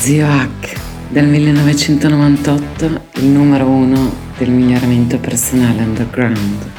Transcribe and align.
Zio 0.00 0.26
Hack, 0.26 0.80
del 1.10 1.26
1998, 1.26 3.00
il 3.16 3.26
numero 3.26 3.66
uno 3.66 4.10
del 4.38 4.48
miglioramento 4.48 5.18
personale 5.18 5.82
underground. 5.82 6.70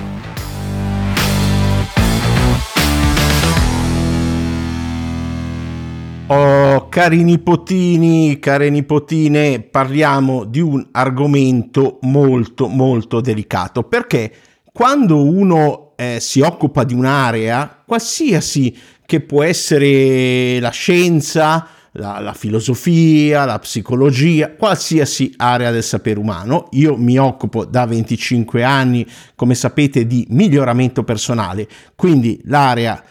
Oh, 6.25 6.89
cari 6.89 7.21
nipotini, 7.21 8.39
care 8.39 8.71
nipotine, 8.71 9.61
parliamo 9.61 10.43
di 10.43 10.59
un 10.59 10.87
argomento 10.91 11.99
molto 12.01 12.67
molto 12.67 13.21
delicato 13.21 13.83
perché 13.83 14.33
quando 14.73 15.23
uno 15.23 15.93
eh, 15.95 16.17
si 16.19 16.41
occupa 16.41 16.83
di 16.83 16.95
un'area, 16.95 17.83
qualsiasi 17.85 18.75
che 19.05 19.19
può 19.21 19.43
essere 19.43 20.59
la 20.59 20.71
scienza, 20.71 21.67
la, 21.93 22.19
la, 22.19 22.33
filosofia, 22.33 23.45
la 23.45 23.59
psicologia, 23.59 24.51
qualsiasi 24.51 25.33
area 25.37 25.71
del 25.71 25.83
sapere 25.83 26.19
umano. 26.19 26.67
Io 26.71 26.95
mi 26.97 27.17
occupo 27.17 27.65
da 27.65 27.85
25 27.85 28.63
anni, 28.63 29.05
come 29.35 29.55
sapete, 29.55 30.05
di 30.05 30.25
miglioramento 30.29 31.03
personale, 31.03 31.67
quindi 31.95 32.39
l'area 32.45 33.03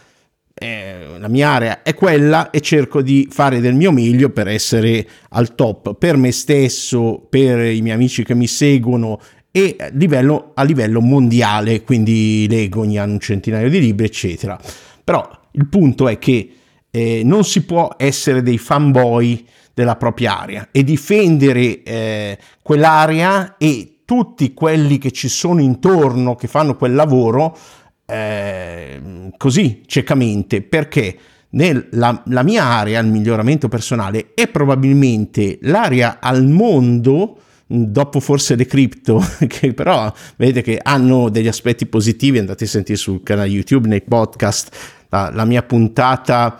eh, 0.53 1.17
la 1.17 1.27
mia 1.27 1.49
area 1.49 1.81
è 1.81 1.95
quella 1.95 2.51
e 2.51 2.61
cerco 2.61 3.01
di 3.01 3.27
fare 3.31 3.61
del 3.61 3.73
mio 3.73 3.91
meglio 3.91 4.29
per 4.29 4.47
essere 4.47 5.07
al 5.29 5.55
top 5.55 5.95
per 5.95 6.17
me 6.17 6.31
stesso, 6.31 7.25
per 7.27 7.65
i 7.65 7.81
miei 7.81 7.95
amici 7.95 8.23
che 8.23 8.35
mi 8.35 8.45
seguono 8.45 9.19
e 9.49 9.75
a 9.79 9.89
livello, 9.93 10.51
a 10.53 10.63
livello 10.63 11.01
mondiale, 11.01 11.81
quindi 11.81 12.45
leggo 12.47 12.81
ogni 12.81 12.99
anno 12.99 13.13
un 13.13 13.19
centinaio 13.19 13.69
di 13.69 13.79
libri, 13.79 14.05
eccetera. 14.05 14.59
Però 15.03 15.27
il 15.53 15.67
punto 15.67 16.07
è 16.07 16.19
che 16.19 16.49
eh, 16.91 17.21
non 17.23 17.43
si 17.43 17.63
può 17.63 17.95
essere 17.97 18.43
dei 18.43 18.57
fanboy 18.57 19.45
della 19.73 19.95
propria 19.95 20.39
area 20.39 20.67
e 20.71 20.83
difendere 20.83 21.81
eh, 21.83 22.37
quell'area 22.61 23.55
e 23.57 24.01
tutti 24.05 24.53
quelli 24.53 24.97
che 24.97 25.11
ci 25.11 25.29
sono 25.29 25.61
intorno 25.61 26.35
che 26.35 26.47
fanno 26.47 26.75
quel 26.75 26.93
lavoro 26.93 27.57
eh, 28.05 29.31
così 29.37 29.83
ciecamente. 29.85 30.61
Perché 30.61 31.17
nella 31.51 32.21
la 32.25 32.43
mia 32.43 32.63
area, 32.63 32.99
il 32.99 33.07
miglioramento 33.07 33.69
personale, 33.69 34.33
è 34.33 34.47
probabilmente 34.47 35.59
l'area 35.61 36.19
al 36.19 36.45
mondo 36.45 37.37
dopo 37.73 38.19
forse 38.19 38.55
le 38.55 38.65
cripto, 38.65 39.23
che 39.47 39.73
però 39.73 40.11
vedete 40.35 40.61
che 40.61 40.79
hanno 40.81 41.29
degli 41.29 41.47
aspetti 41.47 41.85
positivi, 41.85 42.37
andate 42.37 42.65
a 42.65 42.67
sentire 42.67 42.97
sul 42.97 43.23
canale 43.23 43.47
YouTube, 43.47 43.87
nei 43.87 44.01
podcast, 44.01 45.05
la, 45.09 45.31
la 45.33 45.45
mia 45.45 45.63
puntata 45.63 46.59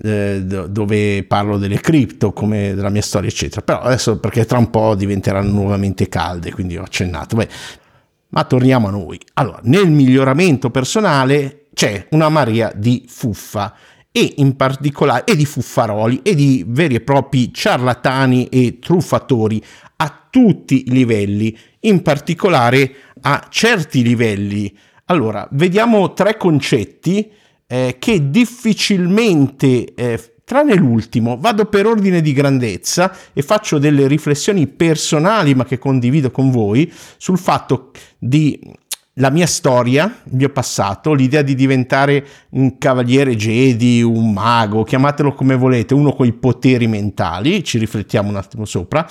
eh, 0.00 0.42
dove 0.42 1.24
parlo 1.24 1.58
delle 1.58 1.80
cripto, 1.80 2.32
come 2.32 2.74
della 2.74 2.90
mia 2.90 3.02
storia, 3.02 3.28
eccetera. 3.28 3.62
Però 3.62 3.80
adesso 3.80 4.18
perché 4.18 4.44
tra 4.44 4.58
un 4.58 4.70
po' 4.70 4.94
diventeranno 4.94 5.50
nuovamente 5.50 6.08
calde, 6.08 6.52
quindi 6.52 6.76
ho 6.76 6.82
accennato. 6.82 7.36
Beh, 7.36 7.48
ma 8.30 8.44
torniamo 8.44 8.88
a 8.88 8.90
noi. 8.90 9.18
Allora, 9.34 9.60
nel 9.64 9.90
miglioramento 9.90 10.70
personale 10.70 11.66
c'è 11.74 12.06
una 12.10 12.28
marea 12.28 12.72
di 12.74 13.04
fuffa 13.08 13.74
e 14.10 14.34
in 14.38 14.56
particolare 14.56 15.24
e 15.24 15.36
di 15.36 15.44
fuffaroli 15.44 16.20
e 16.22 16.34
di 16.34 16.64
veri 16.66 16.96
e 16.96 17.00
propri 17.00 17.52
ciarlatani 17.52 18.48
e 18.48 18.78
truffatori 18.78 19.62
a 19.96 20.26
tutti 20.30 20.84
i 20.86 20.90
livelli, 20.90 21.56
in 21.80 22.02
particolare 22.02 22.92
a 23.22 23.46
certi 23.48 24.02
livelli. 24.02 24.76
Allora, 25.06 25.46
vediamo 25.52 26.12
tre 26.12 26.36
concetti 26.36 27.30
eh, 27.68 27.96
che 28.00 28.30
difficilmente 28.30 29.94
eh, 29.94 30.32
Tranne 30.48 30.76
l'ultimo, 30.76 31.36
vado 31.38 31.66
per 31.66 31.84
ordine 31.84 32.22
di 32.22 32.32
grandezza 32.32 33.14
e 33.34 33.42
faccio 33.42 33.76
delle 33.76 34.06
riflessioni 34.06 34.66
personali, 34.66 35.54
ma 35.54 35.66
che 35.66 35.76
condivido 35.76 36.30
con 36.30 36.50
voi, 36.50 36.90
sul 37.18 37.36
fatto 37.36 37.90
di 38.16 38.58
la 39.18 39.28
mia 39.28 39.46
storia, 39.46 40.04
il 40.24 40.36
mio 40.36 40.48
passato, 40.48 41.12
l'idea 41.12 41.42
di 41.42 41.54
diventare 41.54 42.26
un 42.52 42.78
cavaliere 42.78 43.36
Jedi, 43.36 44.00
un 44.00 44.32
mago, 44.32 44.84
chiamatelo 44.84 45.34
come 45.34 45.54
volete, 45.54 45.92
uno 45.92 46.14
con 46.14 46.26
i 46.26 46.32
poteri 46.32 46.86
mentali, 46.86 47.62
ci 47.62 47.76
riflettiamo 47.76 48.30
un 48.30 48.36
attimo 48.36 48.64
sopra, 48.64 49.06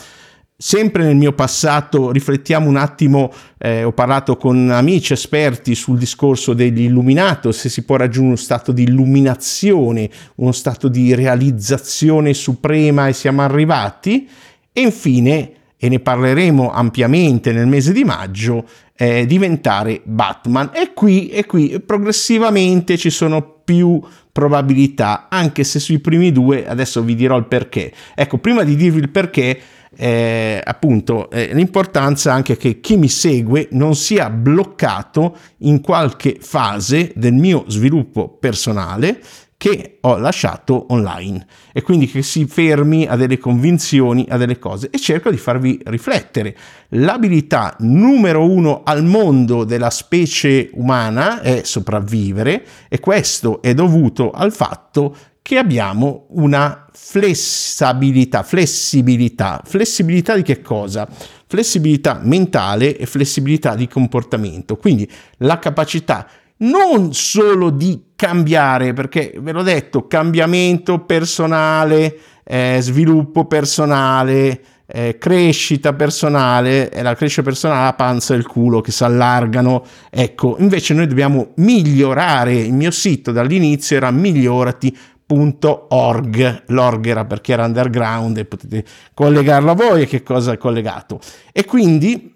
Sempre 0.60 1.04
nel 1.04 1.16
mio 1.16 1.34
passato 1.34 2.10
riflettiamo 2.10 2.68
un 2.68 2.78
attimo, 2.78 3.32
eh, 3.60 3.84
ho 3.84 3.92
parlato 3.92 4.38
con 4.38 4.72
amici 4.72 5.14
esperti 5.14 5.76
sul 5.76 6.00
discorso 6.00 6.54
dell'illuminato, 6.56 7.52
se 7.52 7.70
si 7.70 7.86
può 7.86 7.96
raggiungere 7.96 8.26
uno 8.26 8.36
stato 8.38 8.72
di 8.72 8.82
illuminazione, 8.82 10.10
uno 10.38 10.52
stato 10.52 10.88
di 10.88 11.14
realizzazione 11.14 12.34
suprema 12.34 13.08
e 13.08 13.14
siamo 13.14 13.44
arrivati. 13.44 14.28
E 14.74 14.82
infine, 14.82 15.52
e 15.78 15.90
ne 15.90 16.00
parleremo 16.00 16.72
ampiamente 16.72 17.52
nel 17.52 17.68
mese 17.68 17.94
di 17.94 18.04
maggio, 18.04 18.68
eh, 18.96 19.28
diventare 19.28 20.02
Batman. 20.06 20.72
E 20.74 20.92
qui, 20.96 21.30
e 21.30 21.46
qui 21.46 21.80
progressivamente 21.86 22.98
ci 22.98 23.12
sono 23.12 23.62
più 23.64 24.02
probabilità, 24.32 25.28
anche 25.30 25.64
se 25.64 25.80
sui 25.80 26.00
primi 26.00 26.32
due 26.32 26.68
adesso 26.68 27.04
vi 27.04 27.14
dirò 27.14 27.38
il 27.38 27.46
perché. 27.46 27.94
Ecco, 28.16 28.40
prima 28.40 28.64
di 28.64 28.76
dirvi 28.76 29.00
il 29.00 29.10
perché, 29.10 29.60
eh, 29.96 30.62
appunto 30.64 31.30
eh, 31.30 31.54
l'importanza 31.54 32.34
anche 32.34 32.58
che 32.58 32.80
chi 32.80 32.98
mi 32.98 33.10
segue 33.10 33.68
non 33.72 33.96
sia 33.96 34.30
bloccato 34.30 35.36
in 35.60 35.82
qualche 35.82 36.38
fase 36.40 37.12
del 37.16 37.34
mio 37.34 37.66
sviluppo 37.68 38.30
personale 38.30 39.20
che 39.58 39.98
ho 40.02 40.18
lasciato 40.18 40.86
online 40.90 41.46
e 41.74 41.82
quindi 41.82 42.08
che 42.08 42.22
si 42.22 42.46
fermi 42.46 43.08
a 43.08 43.16
delle 43.16 43.40
convinzioni, 43.40 44.28
a 44.30 44.38
delle 44.38 44.60
cose 44.60 44.90
e 44.92 45.00
cerco 45.00 45.32
di 45.32 45.38
farvi 45.38 45.80
riflettere. 45.86 46.56
L'abilità 46.90 47.76
numero 47.80 48.48
uno 48.48 48.84
al 48.84 49.04
mondo 49.04 49.64
della 49.64 49.90
specie 49.90 50.70
umana 50.74 51.42
è 51.42 51.62
sopravvivere 51.64 52.64
e 52.88 53.00
questo 53.00 53.60
è 53.64 53.74
dovuto 53.74 54.30
al 54.30 54.54
fatto 54.54 55.16
che 55.48 55.58
abbiamo 55.58 56.26
una 56.32 56.88
flessibilità, 56.92 58.44
flessibilità, 58.44 59.62
flessibilità 59.64 60.36
di 60.36 60.42
che 60.42 60.60
cosa? 60.60 61.08
Flessibilità 61.48 62.20
mentale 62.22 62.98
e 62.98 63.06
flessibilità 63.06 63.74
di 63.74 63.88
comportamento, 63.88 64.76
quindi 64.76 65.10
la 65.38 65.58
capacità 65.58 66.28
non 66.58 67.14
solo 67.14 67.70
di 67.70 68.08
cambiare, 68.18 68.92
perché 68.92 69.36
ve 69.40 69.54
l'ho 69.54 69.64
detto, 69.64 70.06
cambiamento 70.06 71.06
personale, 71.06 72.18
eh, 72.44 72.80
sviluppo 72.82 73.46
personale, 73.46 74.62
eh, 74.86 75.18
crescita 75.18 75.94
personale, 75.94 76.92
e 76.92 77.02
la 77.02 77.16
crescita 77.16 77.44
personale 77.44 77.86
la 77.86 77.94
panza 77.94 78.34
e 78.34 78.38
il 78.38 78.46
culo 78.46 78.82
che 78.82 78.92
si 78.92 79.06
allargano. 79.06 79.86
Ecco, 80.10 80.58
invece 80.60 80.94
noi 80.94 81.08
dobbiamo 81.08 81.52
migliorare. 81.56 82.54
Il 82.54 82.74
mio 82.74 82.92
sito 82.92 83.32
dall'inizio 83.32 83.96
era 83.96 84.12
migliorati 84.12 84.98
.org, 85.28 86.64
l'org 86.68 87.06
era 87.06 87.26
perché 87.26 87.54
era 87.54 87.66
underground 87.66 88.38
e 88.38 88.46
potete 88.46 88.86
collegarlo 89.14 89.72
a 89.72 89.76
voi 89.76 90.04
e 90.04 90.08
che 90.08 90.24
cosa 90.24 90.54
è 90.54 90.58
collegato. 90.58 91.20
E 91.52 91.66
quindi 91.66 92.34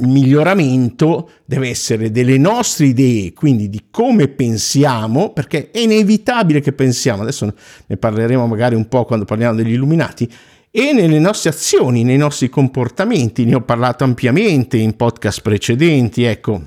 il 0.00 0.08
miglioramento 0.08 1.30
deve 1.44 1.68
essere 1.68 2.10
delle 2.10 2.38
nostre 2.38 2.86
idee, 2.86 3.32
quindi 3.32 3.68
di 3.68 3.86
come 3.90 4.28
pensiamo, 4.28 5.32
perché 5.32 5.70
è 5.70 5.80
inevitabile 5.80 6.60
che 6.60 6.72
pensiamo, 6.72 7.22
adesso 7.22 7.52
ne 7.86 7.96
parleremo 7.96 8.46
magari 8.46 8.74
un 8.74 8.88
po' 8.88 9.04
quando 9.04 9.24
parliamo 9.24 9.56
degli 9.56 9.72
illuminati, 9.72 10.30
e 10.70 10.92
nelle 10.92 11.18
nostre 11.18 11.50
azioni, 11.50 12.04
nei 12.04 12.18
nostri 12.18 12.50
comportamenti, 12.50 13.46
ne 13.46 13.54
ho 13.54 13.62
parlato 13.62 14.04
ampiamente 14.04 14.76
in 14.76 14.94
podcast 14.94 15.40
precedenti, 15.40 16.24
ecco, 16.24 16.62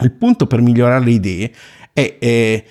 il 0.00 0.12
punto 0.12 0.46
per 0.46 0.62
migliorare 0.62 1.04
le 1.04 1.10
idee 1.10 1.52
è, 1.92 2.16
è 2.18 2.64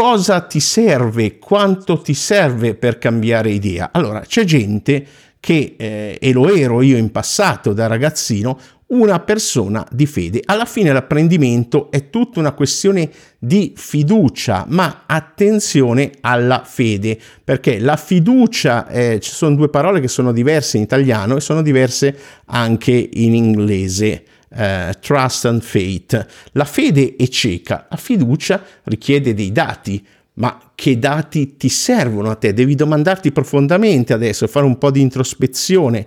cosa 0.00 0.40
ti 0.40 0.60
serve, 0.60 1.36
quanto 1.36 2.00
ti 2.00 2.14
serve 2.14 2.74
per 2.74 2.96
cambiare 2.96 3.50
idea. 3.50 3.90
Allora, 3.92 4.20
c'è 4.20 4.44
gente 4.44 5.04
che, 5.38 5.74
eh, 5.76 6.16
e 6.18 6.32
lo 6.32 6.48
ero 6.48 6.80
io 6.80 6.96
in 6.96 7.12
passato 7.12 7.74
da 7.74 7.86
ragazzino, 7.86 8.58
una 8.86 9.20
persona 9.20 9.86
di 9.90 10.06
fede. 10.06 10.40
Alla 10.42 10.64
fine 10.64 10.90
l'apprendimento 10.90 11.90
è 11.90 12.08
tutta 12.08 12.40
una 12.40 12.52
questione 12.52 13.10
di 13.38 13.74
fiducia, 13.76 14.64
ma 14.68 15.02
attenzione 15.04 16.12
alla 16.22 16.62
fede, 16.64 17.18
perché 17.44 17.78
la 17.78 17.96
fiducia, 17.96 18.88
eh, 18.88 19.20
ci 19.20 19.30
sono 19.30 19.54
due 19.54 19.68
parole 19.68 20.00
che 20.00 20.08
sono 20.08 20.32
diverse 20.32 20.78
in 20.78 20.82
italiano 20.84 21.36
e 21.36 21.40
sono 21.42 21.60
diverse 21.60 22.16
anche 22.46 23.10
in 23.12 23.34
inglese 23.34 24.24
eh, 24.54 24.94
trust 25.00 25.44
and 25.46 25.62
faith. 25.62 26.26
La 26.52 26.64
fede 26.64 27.16
è 27.16 27.28
cieca, 27.28 27.86
la 27.88 27.96
fiducia 27.96 28.62
richiede 28.84 29.34
dei 29.34 29.52
dati, 29.52 30.04
ma 30.34 30.58
che 30.74 30.98
dati 30.98 31.56
ti 31.56 31.68
servono 31.68 32.30
a 32.30 32.34
te? 32.34 32.52
Devi 32.52 32.74
domandarti 32.74 33.32
profondamente 33.32 34.12
adesso, 34.12 34.46
fare 34.46 34.66
un 34.66 34.78
po' 34.78 34.90
di 34.90 35.00
introspezione. 35.00 36.06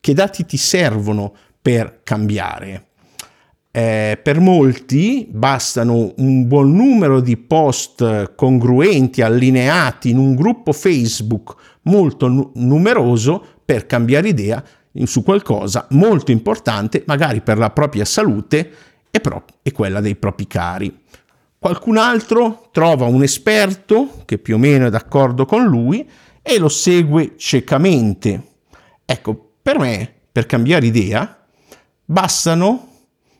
Che 0.00 0.14
dati 0.14 0.44
ti 0.46 0.56
servono 0.56 1.34
per 1.60 2.00
cambiare? 2.02 2.84
Eh, 3.70 4.18
per 4.20 4.40
molti 4.40 5.28
bastano 5.30 6.14
un 6.16 6.48
buon 6.48 6.74
numero 6.74 7.20
di 7.20 7.36
post 7.36 8.34
congruenti, 8.34 9.22
allineati 9.22 10.10
in 10.10 10.18
un 10.18 10.34
gruppo 10.34 10.72
Facebook 10.72 11.54
molto 11.82 12.28
nu- 12.28 12.50
numeroso 12.54 13.44
per 13.64 13.86
cambiare 13.86 14.28
idea 14.28 14.64
su 15.06 15.22
qualcosa 15.22 15.86
molto 15.90 16.30
importante, 16.30 17.04
magari 17.06 17.40
per 17.40 17.58
la 17.58 17.70
propria 17.70 18.04
salute 18.04 18.70
e, 19.10 19.20
pro- 19.20 19.44
e 19.62 19.72
quella 19.72 20.00
dei 20.00 20.16
propri 20.16 20.46
cari. 20.46 21.00
Qualcun 21.58 21.96
altro 21.96 22.68
trova 22.72 23.06
un 23.06 23.22
esperto 23.22 24.22
che 24.24 24.38
più 24.38 24.54
o 24.54 24.58
meno 24.58 24.86
è 24.86 24.90
d'accordo 24.90 25.44
con 25.44 25.64
lui 25.64 26.08
e 26.40 26.58
lo 26.58 26.68
segue 26.68 27.34
ciecamente. 27.36 28.42
Ecco, 29.04 29.52
per 29.60 29.78
me, 29.78 30.12
per 30.30 30.46
cambiare 30.46 30.86
idea, 30.86 31.44
bastano, 32.04 32.88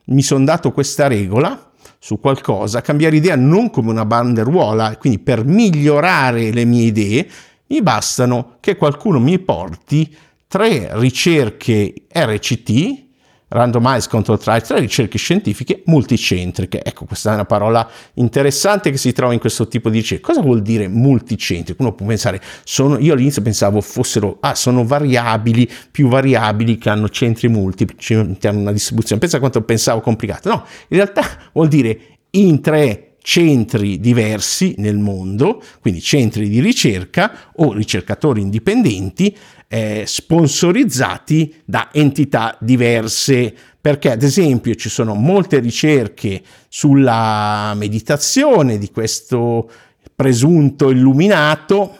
mi 0.06 0.22
sono 0.22 0.44
dato 0.44 0.72
questa 0.72 1.06
regola 1.06 1.70
su 1.98 2.20
qualcosa, 2.20 2.80
cambiare 2.80 3.16
idea 3.16 3.36
non 3.36 3.70
come 3.70 3.90
una 3.90 4.04
banderuola, 4.04 4.96
quindi 4.96 5.18
per 5.18 5.44
migliorare 5.44 6.52
le 6.52 6.64
mie 6.64 6.86
idee, 6.86 7.28
mi 7.68 7.82
bastano 7.82 8.56
che 8.60 8.76
qualcuno 8.76 9.18
mi 9.18 9.38
porti 9.38 10.16
tre 10.48 10.88
ricerche 10.92 11.92
RCT, 12.10 13.06
Randomized 13.48 14.10
Control 14.10 14.38
Trial, 14.38 14.62
tre 14.62 14.80
ricerche 14.80 15.18
scientifiche 15.18 15.82
multicentriche. 15.86 16.82
Ecco, 16.82 17.04
questa 17.04 17.30
è 17.30 17.34
una 17.34 17.44
parola 17.44 17.88
interessante 18.14 18.90
che 18.90 18.96
si 18.96 19.12
trova 19.12 19.32
in 19.32 19.38
questo 19.38 19.68
tipo 19.68 19.88
di 19.90 19.98
ricerca. 19.98 20.28
Cosa 20.28 20.40
vuol 20.40 20.62
dire 20.62 20.88
multicentrico? 20.88 21.82
Uno 21.82 21.94
può 21.94 22.06
pensare, 22.06 22.40
sono, 22.64 22.98
io 22.98 23.12
all'inizio 23.12 23.42
pensavo 23.42 23.80
fossero, 23.80 24.38
ah, 24.40 24.54
sono 24.54 24.84
variabili, 24.84 25.70
più 25.90 26.08
variabili 26.08 26.76
che 26.76 26.90
hanno 26.90 27.08
centri 27.08 27.48
multipli, 27.48 27.96
hanno 28.14 28.58
una 28.58 28.72
distribuzione. 28.72 29.20
Pensa 29.20 29.38
quanto 29.38 29.62
pensavo 29.62 30.00
complicato. 30.00 30.48
No, 30.48 30.64
in 30.88 30.96
realtà 30.96 31.24
vuol 31.52 31.68
dire 31.68 32.00
in 32.30 32.60
tre 32.60 33.08
centri 33.20 34.00
diversi 34.00 34.74
nel 34.78 34.96
mondo, 34.96 35.62
quindi 35.80 36.00
centri 36.00 36.48
di 36.48 36.60
ricerca 36.60 37.50
o 37.56 37.72
ricercatori 37.72 38.40
indipendenti 38.40 39.36
eh, 39.68 40.04
sponsorizzati 40.06 41.54
da 41.64 41.90
entità 41.92 42.56
diverse, 42.60 43.54
perché 43.80 44.10
ad 44.10 44.22
esempio 44.22 44.74
ci 44.74 44.88
sono 44.88 45.14
molte 45.14 45.58
ricerche 45.60 46.42
sulla 46.68 47.74
meditazione 47.76 48.78
di 48.78 48.90
questo 48.90 49.70
presunto 50.14 50.90
illuminato, 50.90 51.96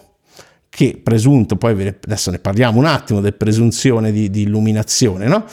che 0.68 1.00
presunto, 1.02 1.56
poi 1.56 1.94
adesso 2.04 2.30
ne 2.30 2.38
parliamo 2.38 2.78
un 2.78 2.86
attimo 2.86 3.20
del 3.20 3.34
presunzione 3.34 4.12
di, 4.12 4.30
di 4.30 4.42
illuminazione, 4.42 5.26
no? 5.26 5.44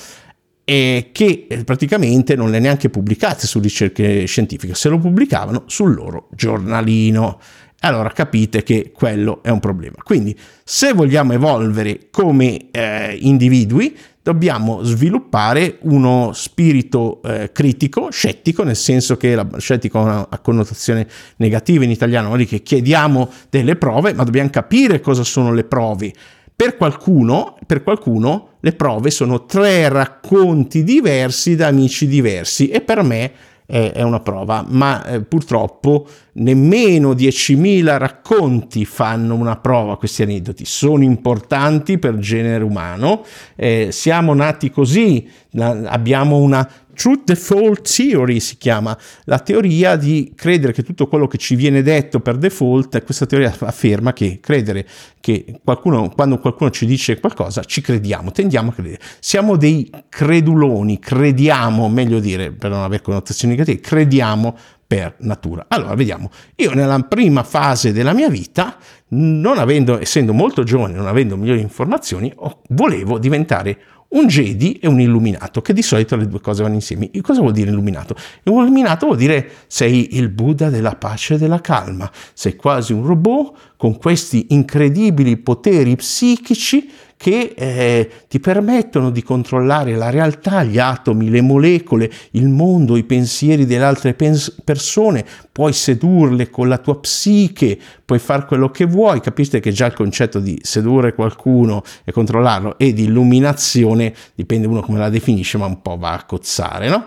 e 0.68 1.10
che 1.12 1.46
eh, 1.48 1.64
praticamente 1.64 2.36
non 2.36 2.50
le 2.50 2.60
neanche 2.60 2.90
pubblicate 2.90 3.46
su 3.46 3.60
ricerche 3.60 4.26
scientifiche, 4.26 4.74
se 4.74 4.90
lo 4.90 4.98
pubblicavano 4.98 5.64
sul 5.68 5.94
loro 5.94 6.28
giornalino 6.32 7.40
allora 7.80 8.10
capite 8.10 8.64
che 8.64 8.92
quello 8.94 9.44
è 9.44 9.50
un 9.50 9.60
problema. 9.60 9.98
Quindi 10.04 10.38
se 10.64 10.94
vogliamo 10.94 11.34
evolvere 11.34 12.08
come 12.10 12.72
eh, 12.72 13.18
individui, 13.20 13.96
dobbiamo 14.26 14.82
sviluppare 14.82 15.78
uno 15.82 16.32
spirito 16.34 17.22
eh, 17.22 17.52
critico, 17.52 18.10
scettico, 18.10 18.64
nel 18.64 18.76
senso 18.76 19.18
che 19.18 19.36
la 19.36 19.48
scettico 19.58 20.00
ha 20.00 20.02
una 20.02 20.40
connotazione 20.42 21.08
negativa 21.36 21.84
in 21.84 21.92
italiano, 21.92 22.30
vuol 22.30 22.40
dire 22.40 22.50
che 22.50 22.64
chiediamo 22.64 23.30
delle 23.52 23.76
prove, 23.76 24.16
ma 24.16 24.24
dobbiamo 24.24 24.50
capire 24.50 25.00
cosa 25.00 25.24
sono 25.24 25.54
le 25.54 25.64
prove. 25.64 26.12
Per 26.56 26.76
qualcuno, 26.76 27.56
per 27.68 27.84
qualcuno 27.84 28.54
le 28.62 28.72
prove 28.72 29.12
sono 29.12 29.46
tre 29.46 29.90
racconti 29.90 30.84
diversi 30.84 31.56
da 31.56 31.68
amici 31.68 32.08
diversi 32.08 32.70
e 32.70 32.82
per 32.82 33.04
me 33.04 33.32
è, 33.66 34.02
una 34.02 34.20
prova, 34.20 34.64
ma 34.68 35.04
eh, 35.06 35.22
purtroppo 35.22 36.08
nemmeno 36.34 37.14
10.000 37.14 37.98
racconti 37.98 38.86
fanno 38.86 39.36
una 39.36 39.58
prova, 39.58 39.98
questi 39.98 40.22
aneddoti. 40.22 40.66
Sono 40.66 41.04
importanti 41.04 41.98
per 41.98 42.18
genere 42.20 42.64
umano, 42.64 43.24
eh, 43.56 43.90
siamo 43.92 44.34
nati 44.34 44.70
così, 44.70 45.28
abbiamo 45.58 46.38
una 46.38 46.70
Truth 46.96 47.26
Default 47.26 47.94
Theory 47.94 48.40
si 48.40 48.58
chiama, 48.58 48.98
la 49.26 49.40
teoria 49.40 49.96
di 49.96 50.34
credere 50.36 50.74
che 50.74 50.82
tutto 50.82 51.08
quello 51.08 51.28
che 51.28 51.38
ci 51.38 51.56
viene 51.56 51.84
detto 51.84 52.20
per 52.20 52.38
default, 52.38 53.04
questa 53.04 53.26
teoria 53.26 53.56
afferma 53.60 54.14
che 54.14 54.40
credere 54.42 54.88
che 55.20 55.60
qualcuno, 55.64 56.10
quando 56.10 56.40
qualcuno 56.40 56.72
ci 56.72 56.86
dice 56.86 57.20
qualcosa, 57.20 57.64
ci 57.64 57.82
crediamo, 57.82 58.32
tendiamo 58.32 58.72
a 58.72 58.74
credere. 58.74 59.02
Siamo 59.20 59.58
dei 59.58 59.92
creduloni, 60.10 60.98
crediamo, 60.98 61.90
meglio 61.90 62.20
dire, 62.20 62.52
per 62.52 62.72
non 62.72 62.82
avere 62.82 63.04
connotazioni 63.04 63.54
negative, 63.54 63.82
crediamo 63.82 64.56
per 64.88 65.16
natura. 65.20 65.66
Allora, 65.68 65.96
vediamo. 65.96 66.30
Io 66.58 66.74
nella 66.74 67.00
prima 67.00 67.44
fase 67.44 67.92
della 67.92 68.14
mia 68.14 68.30
vita, 68.30 68.78
non 69.10 69.58
avendo, 69.58 70.00
essendo 70.00 70.32
molto 70.32 70.64
giovane, 70.64 70.94
non 70.94 71.08
avendo 71.08 71.38
migliori 71.38 71.62
informazioni, 71.62 72.34
volevo 72.70 73.18
diventare 73.18 73.70
un 73.72 73.95
Jedi 74.28 74.80
e 74.80 74.88
un 74.88 75.00
illuminato, 75.00 75.62
che 75.62 75.74
di 75.74 75.82
solito 75.82 76.16
le 76.16 76.28
due 76.28 76.40
cose 76.40 76.64
vanno 76.64 76.76
insieme. 76.76 77.10
E 77.12 77.22
cosa 77.22 77.42
vuol 77.42 77.54
dire 77.54 77.70
illuminato? 77.70 78.16
Illuminato 78.44 79.08
vuol 79.08 79.18
dire 79.18 79.50
sei 79.68 80.18
il 80.18 80.30
Buddha 80.30 80.70
della 80.70 80.96
pace 80.96 81.36
e 81.36 81.38
della 81.38 81.62
calma, 81.62 82.10
sei 82.34 82.56
quasi 82.56 82.94
un 82.94 83.06
robot 83.06 83.58
con 83.78 83.98
questi 83.98 84.48
incredibili 84.50 85.38
poteri 85.38 85.96
psichici 85.96 86.90
che 87.18 87.54
eh, 87.56 88.10
ti 88.28 88.40
permettono 88.40 89.10
di 89.10 89.24
controllare 89.24 89.96
la 89.96 90.10
realtà, 90.10 90.64
gli 90.64 90.78
atomi, 90.78 91.30
le 91.30 91.42
molecole, 91.42 92.12
il 92.32 92.48
mondo, 92.50 92.98
i 92.98 93.04
pensieri 93.04 93.66
delle 93.66 93.86
altre 93.86 94.14
pens- 94.14 94.54
persone, 94.64 95.26
puoi 95.52 95.74
sedurle 95.74 96.50
con 96.50 96.68
la 96.68 96.78
tua 96.78 97.00
psiche, 97.00 97.80
puoi 98.04 98.20
fare 98.20 98.46
quello 98.46 98.70
che 98.70 98.86
vuoi, 98.86 99.22
capite 99.22 99.60
che 99.60 99.72
già 99.72 99.86
il 99.86 99.94
concetto 99.94 100.40
di 100.40 100.60
sedurre 100.62 101.16
qualcuno 101.16 101.84
e 102.04 102.12
controllarlo 102.12 102.78
e 102.78 102.94
di 102.94 103.06
illuminazione, 103.06 104.14
dipende 104.36 104.68
uno 104.68 104.82
come 104.82 105.00
la 105.00 105.10
definisce, 105.10 105.58
ma 105.58 105.66
un 105.66 105.82
po' 105.82 105.98
va 105.98 106.14
a 106.14 106.26
cozzare, 106.26 106.90
no? 106.90 107.06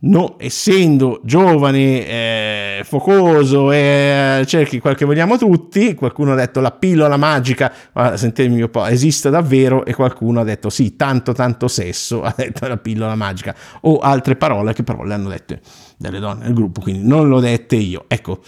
No, 0.00 0.36
essendo 0.38 1.20
giovane, 1.24 2.06
eh, 2.06 2.80
focoso 2.84 3.72
e 3.72 4.40
eh, 4.40 4.46
cerchi 4.46 4.78
quel 4.78 4.94
che 4.94 5.04
vogliamo 5.04 5.36
tutti, 5.36 5.94
qualcuno 5.94 6.32
ha 6.32 6.36
detto 6.36 6.60
la 6.60 6.70
pillola 6.70 7.16
magica, 7.16 7.72
sentitemi 8.14 8.62
un 8.62 8.70
po', 8.70 8.86
esiste 8.86 9.30
davvero 9.30 9.84
e 9.84 9.94
qualcuno 9.94 10.40
ha 10.40 10.44
detto 10.44 10.70
sì, 10.70 10.94
tanto 10.94 11.32
tanto 11.32 11.66
sesso, 11.66 12.22
ha 12.24 12.34
detto 12.36 12.66
la 12.68 12.76
pillola 12.76 13.16
magica, 13.16 13.54
o 13.82 13.98
altre 13.98 14.36
parole 14.36 14.72
che 14.72 14.84
però 14.84 15.02
le 15.02 15.14
hanno 15.14 15.28
dette 15.28 15.60
delle 15.96 16.20
donne 16.20 16.44
nel 16.44 16.54
gruppo, 16.54 16.80
quindi 16.80 17.06
non 17.06 17.28
l'ho 17.28 17.40
dette 17.40 17.76
io. 17.76 18.04
Ecco, 18.06 18.40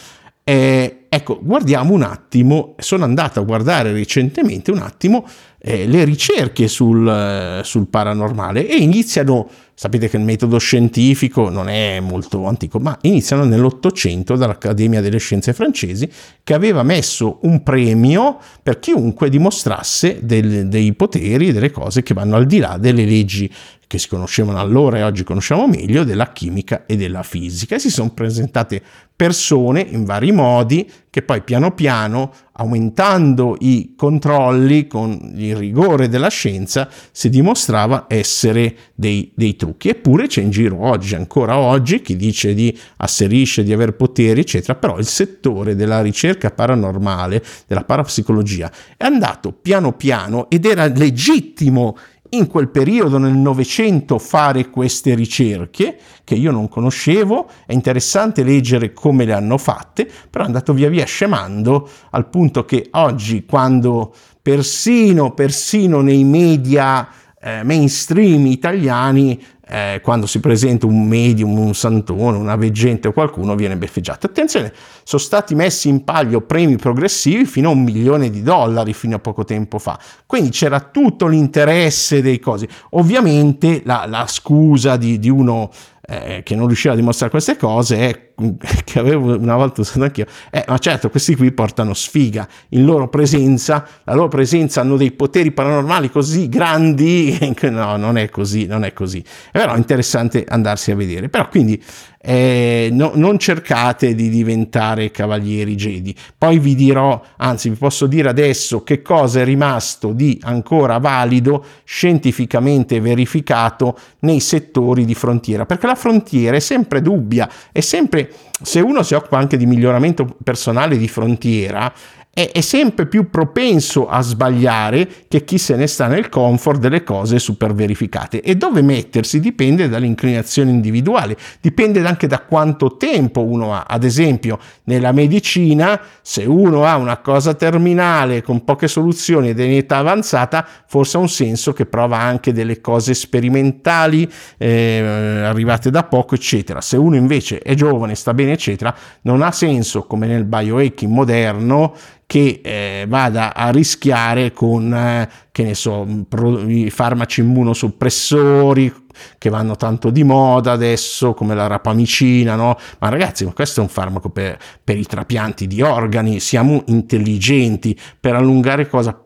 eh, 0.44 1.00
ecco, 1.12 1.41
guardiamo 1.43 1.93
un 1.93 2.03
attimo, 2.03 2.77
sono 2.79 3.05
andato 3.05 3.41
a 3.41 3.43
guardare 3.43 3.93
recentemente 3.93 4.71
un 4.71 4.79
attimo 4.79 5.26
eh, 5.59 5.87
le 5.87 6.05
ricerche 6.05 6.69
sul, 6.69 7.07
eh, 7.07 7.61
sul 7.64 7.88
paranormale 7.88 8.67
e 8.67 8.76
iniziano 8.76 9.50
Sapete 9.81 10.11
che 10.11 10.19
il 10.19 10.25
metodo 10.25 10.59
scientifico 10.59 11.49
non 11.49 11.71
è 11.71 12.00
molto 12.00 12.45
antico, 12.45 12.79
ma 12.79 12.99
iniziano 13.00 13.45
nell'Ottocento 13.45 14.37
dall'Accademia 14.37 15.00
delle 15.00 15.17
Scienze 15.17 15.55
francesi 15.55 16.07
che 16.45 16.52
aveva 16.52 16.83
messo 16.83 17.38
un 17.45 17.62
premio 17.62 18.37
per 18.62 18.79
chiunque 18.79 19.31
dimostrasse 19.31 20.19
del, 20.21 20.69
dei 20.69 20.93
poteri 20.93 21.50
delle 21.50 21.71
cose 21.71 22.02
che 22.02 22.12
vanno 22.12 22.37
al 22.37 22.45
di 22.45 22.59
là 22.59 22.76
delle 22.76 23.07
leggi 23.07 23.50
che 23.90 23.99
si 23.99 24.06
conoscevano 24.06 24.61
allora 24.61 24.99
e 24.99 25.02
oggi 25.02 25.25
conosciamo 25.25 25.66
meglio, 25.66 26.04
della 26.04 26.30
chimica 26.30 26.87
e 26.87 26.97
della 26.97 27.25
fisica. 27.25 27.75
E 27.75 27.80
si 27.80 27.90
sono 27.90 28.11
presentate 28.11 28.80
persone 29.16 29.80
in 29.80 30.04
vari 30.04 30.30
modi 30.30 30.88
che 31.11 31.23
poi 31.23 31.42
piano 31.42 31.75
piano, 31.75 32.32
aumentando 32.52 33.56
i 33.59 33.94
controlli 33.97 34.87
con 34.87 35.32
il 35.35 35.56
rigore 35.56 36.09
della 36.09 36.28
scienza, 36.28 36.88
si 37.11 37.28
dimostrava 37.30 38.04
essere 38.06 38.76
dei, 38.94 39.32
dei 39.35 39.56
trucchi. 39.56 39.88
Eppure 39.88 40.28
c'è 40.28 40.40
in 40.40 40.50
giro 40.50 40.87
oggi, 40.87 41.16
ancora 41.16 41.59
oggi, 41.59 42.00
chi 42.00 42.14
dice 42.14 42.54
di 42.54 42.78
asserisce 42.99 43.64
di 43.64 43.73
avere 43.73 43.92
poteri, 43.92 44.38
eccetera, 44.38 44.76
però 44.76 44.99
il 44.99 45.06
settore 45.06 45.75
della 45.75 46.00
ricerca 46.00 46.52
paranormale, 46.52 47.42
della 47.66 47.82
parapsicologia, 47.82 48.70
è 48.97 49.04
andato 49.04 49.50
piano 49.50 49.94
piano 49.94 50.49
ed 50.49 50.64
era 50.64 50.87
legittimo 50.87 51.97
in 52.30 52.46
quel 52.46 52.68
periodo 52.68 53.18
nel 53.18 53.37
Novecento 53.37 54.18
fare 54.18 54.70
queste 54.70 55.14
ricerche 55.14 55.99
che 56.25 56.34
io 56.34 56.50
non 56.50 56.68
conoscevo, 56.68 57.49
è 57.66 57.72
interessante 57.72 58.42
leggere 58.42 58.92
come 58.92 59.25
le 59.25 59.32
hanno 59.32 59.58
fatte, 59.58 60.08
però 60.30 60.44
è 60.44 60.46
andato 60.46 60.72
via 60.72 60.88
via 60.88 61.04
scemando 61.04 61.88
al 62.10 62.28
punto 62.28 62.64
che 62.64 62.88
oggi 62.92 63.44
quando 63.44 64.14
persino, 64.40 65.32
persino 65.32 66.00
nei 66.00 66.25
media 66.25 67.08
eh, 67.40 67.62
mainstream 67.64 68.46
italiani 68.46 69.42
eh, 69.71 70.00
quando 70.03 70.27
si 70.27 70.41
presenta 70.41 70.87
un 70.87 71.07
medium, 71.07 71.57
un 71.57 71.75
santone, 71.75 72.37
una 72.37 72.57
veggente 72.57 73.07
o 73.07 73.12
qualcuno 73.12 73.55
viene 73.55 73.77
beffeggiato. 73.77 74.27
Attenzione, 74.27 74.73
sono 75.05 75.23
stati 75.23 75.55
messi 75.55 75.89
in 75.89 76.03
palio 76.03 76.41
premi 76.41 76.77
progressivi 76.77 77.45
fino 77.45 77.69
a 77.69 77.73
un 77.73 77.85
milione 77.85 78.31
di 78.31 78.43
dollari 78.43 78.93
fino 78.93 79.15
a 79.15 79.19
poco 79.21 79.45
tempo 79.45 79.79
fa. 79.79 79.97
Quindi 80.27 80.50
c'era 80.50 80.81
tutto 80.81 81.29
l'interesse 81.29 82.21
dei 82.21 82.41
cosi. 82.41 82.67
Ovviamente 82.91 83.83
la, 83.85 84.07
la 84.09 84.27
scusa 84.27 84.97
di, 84.97 85.21
di 85.21 85.29
uno 85.29 85.71
eh, 86.11 86.43
che 86.43 86.57
non 86.57 86.67
riusciva 86.67 86.95
a 86.95 86.97
dimostrare 86.97 87.31
queste 87.31 87.57
cose 87.57 87.99
è 87.99 88.29
che 88.85 88.99
avevo 88.99 89.37
una 89.37 89.55
volta 89.55 89.81
usato 89.81 90.02
anch'io, 90.02 90.26
eh, 90.50 90.64
ma 90.67 90.79
certo 90.79 91.09
questi 91.09 91.37
qui 91.37 91.52
portano 91.52 91.95
sfiga, 91.95 92.49
in 92.71 92.85
loro 92.85 93.09
presenza, 93.09 93.87
la 94.05 94.14
loro 94.14 94.29
presenza 94.29 94.81
hanno 94.81 94.97
dei 94.97 95.12
poteri 95.12 95.52
paranormali 95.52 96.11
così 96.11 96.49
grandi, 96.49 97.55
no, 97.71 97.97
non 97.97 98.17
è 98.19 98.29
così, 98.29 98.67
non 98.67 98.85
è 98.85 98.93
così. 98.93 99.21
È 99.21 99.59
però 99.59 99.76
interessante 99.76 100.45
andarsi 100.49 100.90
a 100.90 100.97
vedere, 100.97 101.29
però 101.29 101.49
quindi 101.49 101.81
eh, 102.23 102.91
no, 102.93 103.12
non 103.15 103.39
cercate 103.39 104.15
di 104.15 104.29
diventare 104.29 105.11
cavalieri 105.11 105.75
Jedi. 105.75 106.15
Poi 106.37 106.59
vi 106.59 106.75
dirò, 106.75 107.21
anzi 107.39 107.71
vi 107.71 107.77
posso 107.77 108.07
dire 108.07 108.29
adesso 108.29 108.83
che 108.83 109.00
cosa 109.00 109.41
è 109.41 109.45
rimasto 109.45 110.12
di 110.12 110.39
ancora 110.43 110.99
valido, 110.99 111.65
scientificamente 111.85 113.00
verificato 113.00 113.99
nei 114.21 114.41
settori 114.41 115.07
di 115.07 115.15
frontiera, 115.15 115.65
perché 115.65 115.87
la 115.87 115.95
frontiera 115.95 116.57
è 116.57 116.61
sempre 116.61 117.00
dubbia, 117.00 117.49
è 117.73 117.81
sempre, 117.81 118.31
se 118.62 118.81
uno 118.81 119.03
si 119.03 119.15
occupa 119.15 119.39
anche 119.39 119.57
di 119.57 119.65
miglioramento 119.65 120.37
personale 120.45 120.99
di 120.99 121.09
frontiera, 121.09 121.91
è, 122.32 122.52
è, 122.52 122.60
sempre 122.60 123.06
più 123.06 123.28
propenso 123.28 124.08
a 124.08 124.20
sbagliare 124.20 125.08
che 125.26 125.44
chi 125.44 125.58
se 125.58 125.75
ne 125.75 125.88
sta 125.88 126.06
nel 126.06 126.28
comfort 126.28 126.78
delle 126.78 127.02
cose 127.02 127.40
super 127.40 127.75
verificate. 127.75 128.40
E 128.40 128.54
dove 128.54 128.82
mettersi 128.82 129.40
dipende 129.40 129.88
dall'inclinazione 129.88 130.70
individuale, 130.70 131.37
dipende 131.60 132.06
anche 132.06 132.28
da 132.28 132.38
quanto 132.38 132.96
tempo 132.96 133.42
uno 133.42 133.75
ha. 133.75 133.84
Ad 133.88 134.04
esempio, 134.04 134.60
nella 134.84 135.10
medicina, 135.10 136.00
se 136.22 136.44
uno 136.44 136.84
ha 136.84 136.96
una 136.96 137.18
cosa 137.18 137.54
terminale 137.54 138.42
con 138.42 138.62
poche 138.64 138.87
soluzioni 138.87 139.49
ed 139.49 139.58
è 139.58 139.64
in 139.64 139.78
età 139.78 139.96
avanzata, 139.96 140.64
forse 140.87 141.16
ha 141.16 141.20
un 141.20 141.28
senso 141.28 141.72
che 141.72 141.87
prova 141.87 142.18
anche 142.18 142.52
delle 142.52 142.80
cose 142.80 143.12
sperimentali 143.12 144.30
eh, 144.56 145.42
arrivate 145.44 145.90
da 145.90 146.04
poco, 146.04 146.37
eccetera. 146.37 146.80
Se 146.80 146.96
uno 146.96 147.16
invece 147.16 147.58
è 147.58 147.75
giovane, 147.75 148.14
sta 148.14 148.32
bene, 148.34 148.52
eccetera, 148.52 148.94
non 149.22 149.42
ha 149.42 149.50
senso, 149.50 150.04
come 150.04 150.28
nel 150.28 150.44
biohacking 150.44 151.12
moderno, 151.12 151.94
che 152.30 152.60
eh, 152.62 153.06
vada 153.08 153.56
a 153.56 153.70
rischiare 153.70 154.52
con, 154.52 154.94
eh, 154.94 155.28
che 155.50 155.64
ne 155.64 155.75
so, 155.75 156.06
pro, 156.28 156.60
i 156.60 156.88
farmaci 156.88 157.40
immunosoppressori 157.40 158.94
che 159.37 159.50
vanno 159.50 159.75
tanto 159.75 160.10
di 160.10 160.22
moda 160.22 160.70
adesso, 160.70 161.34
come 161.34 161.56
la 161.56 161.66
rapamicina, 161.66 162.54
no? 162.54 162.78
Ma 163.00 163.08
ragazzi, 163.08 163.44
ma 163.44 163.52
questo 163.52 163.80
è 163.80 163.82
un 163.82 163.88
farmaco 163.88 164.28
per, 164.30 164.56
per 164.84 164.96
i 164.96 165.04
trapianti 165.06 165.66
di 165.66 165.82
organi, 165.82 166.38
siamo 166.38 166.84
intelligenti, 166.87 167.99
per 168.20 168.37
allungare 168.37 168.87
cosa 168.87 169.20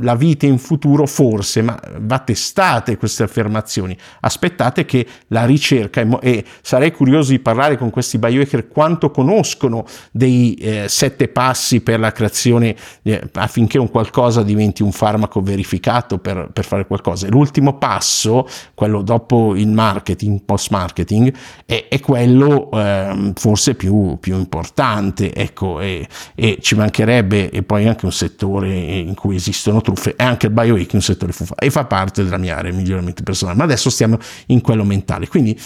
la 0.00 0.14
vita 0.14 0.46
in 0.46 0.58
futuro 0.58 1.06
forse, 1.06 1.62
ma 1.62 1.78
va 1.98 2.18
testate 2.18 2.96
queste 2.96 3.24
affermazioni. 3.24 3.96
Aspettate 4.20 4.84
che 4.84 5.06
la 5.28 5.44
ricerca, 5.44 6.06
e 6.20 6.44
sarei 6.62 6.92
curioso 6.92 7.30
di 7.30 7.40
parlare 7.40 7.76
con 7.76 7.90
questi 7.90 8.18
biohacker 8.18 8.68
quanto 8.68 9.10
conoscono 9.10 9.84
dei 10.10 10.54
eh, 10.54 10.86
sette 10.88 11.28
passi 11.28 11.80
per 11.80 12.00
la 12.00 12.12
creazione 12.12 12.74
eh, 13.02 13.22
affinché 13.34 13.78
un 13.78 13.90
qualcosa 13.90 14.42
diventi 14.42 14.82
un 14.82 14.92
farmaco 14.92 15.40
verificato 15.40 16.18
per, 16.18 16.50
per 16.52 16.64
fare 16.64 16.86
qualcosa. 16.86 17.28
l'ultimo 17.28 17.76
passo, 17.76 18.46
quello 18.74 19.02
dopo 19.02 19.54
il 19.56 19.68
marketing, 19.68 20.42
post 20.44 20.70
marketing, 20.70 21.32
è, 21.66 21.86
è 21.88 22.00
quello 22.00 22.70
eh, 22.72 23.32
forse 23.34 23.74
più, 23.74 24.16
più, 24.20 24.36
importante, 24.36 25.34
ecco, 25.34 25.80
e, 25.80 26.06
e 26.34 26.58
ci 26.60 26.74
mancherebbe, 26.74 27.50
e 27.50 27.62
poi 27.62 27.86
anche 27.86 28.04
un 28.04 28.12
settore 28.12 28.72
in 28.72 29.14
cui 29.14 29.38
esistono 29.40 29.80
truffe 29.80 30.14
e 30.16 30.22
anche 30.22 30.46
il 30.46 30.52
biohacking 30.52 30.90
è 30.92 30.94
un 30.94 31.02
settore 31.02 31.32
fuffa 31.32 31.54
e 31.56 31.70
fa 31.70 31.84
parte 31.84 32.22
della 32.22 32.38
mia 32.38 32.56
area 32.56 32.72
miglioramento 32.72 33.22
personale, 33.22 33.56
ma 33.56 33.64
adesso 33.64 33.90
stiamo 33.90 34.18
in 34.46 34.60
quello 34.60 34.84
mentale. 34.84 35.26
Quindi 35.26 35.58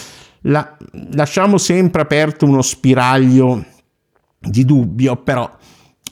la, 0.43 0.77
lasciamo 1.13 1.59
sempre 1.59 2.03
aperto 2.03 2.47
uno 2.47 2.63
spiraglio 2.63 3.65
di 4.39 4.65
dubbio, 4.65 5.17
però 5.17 5.51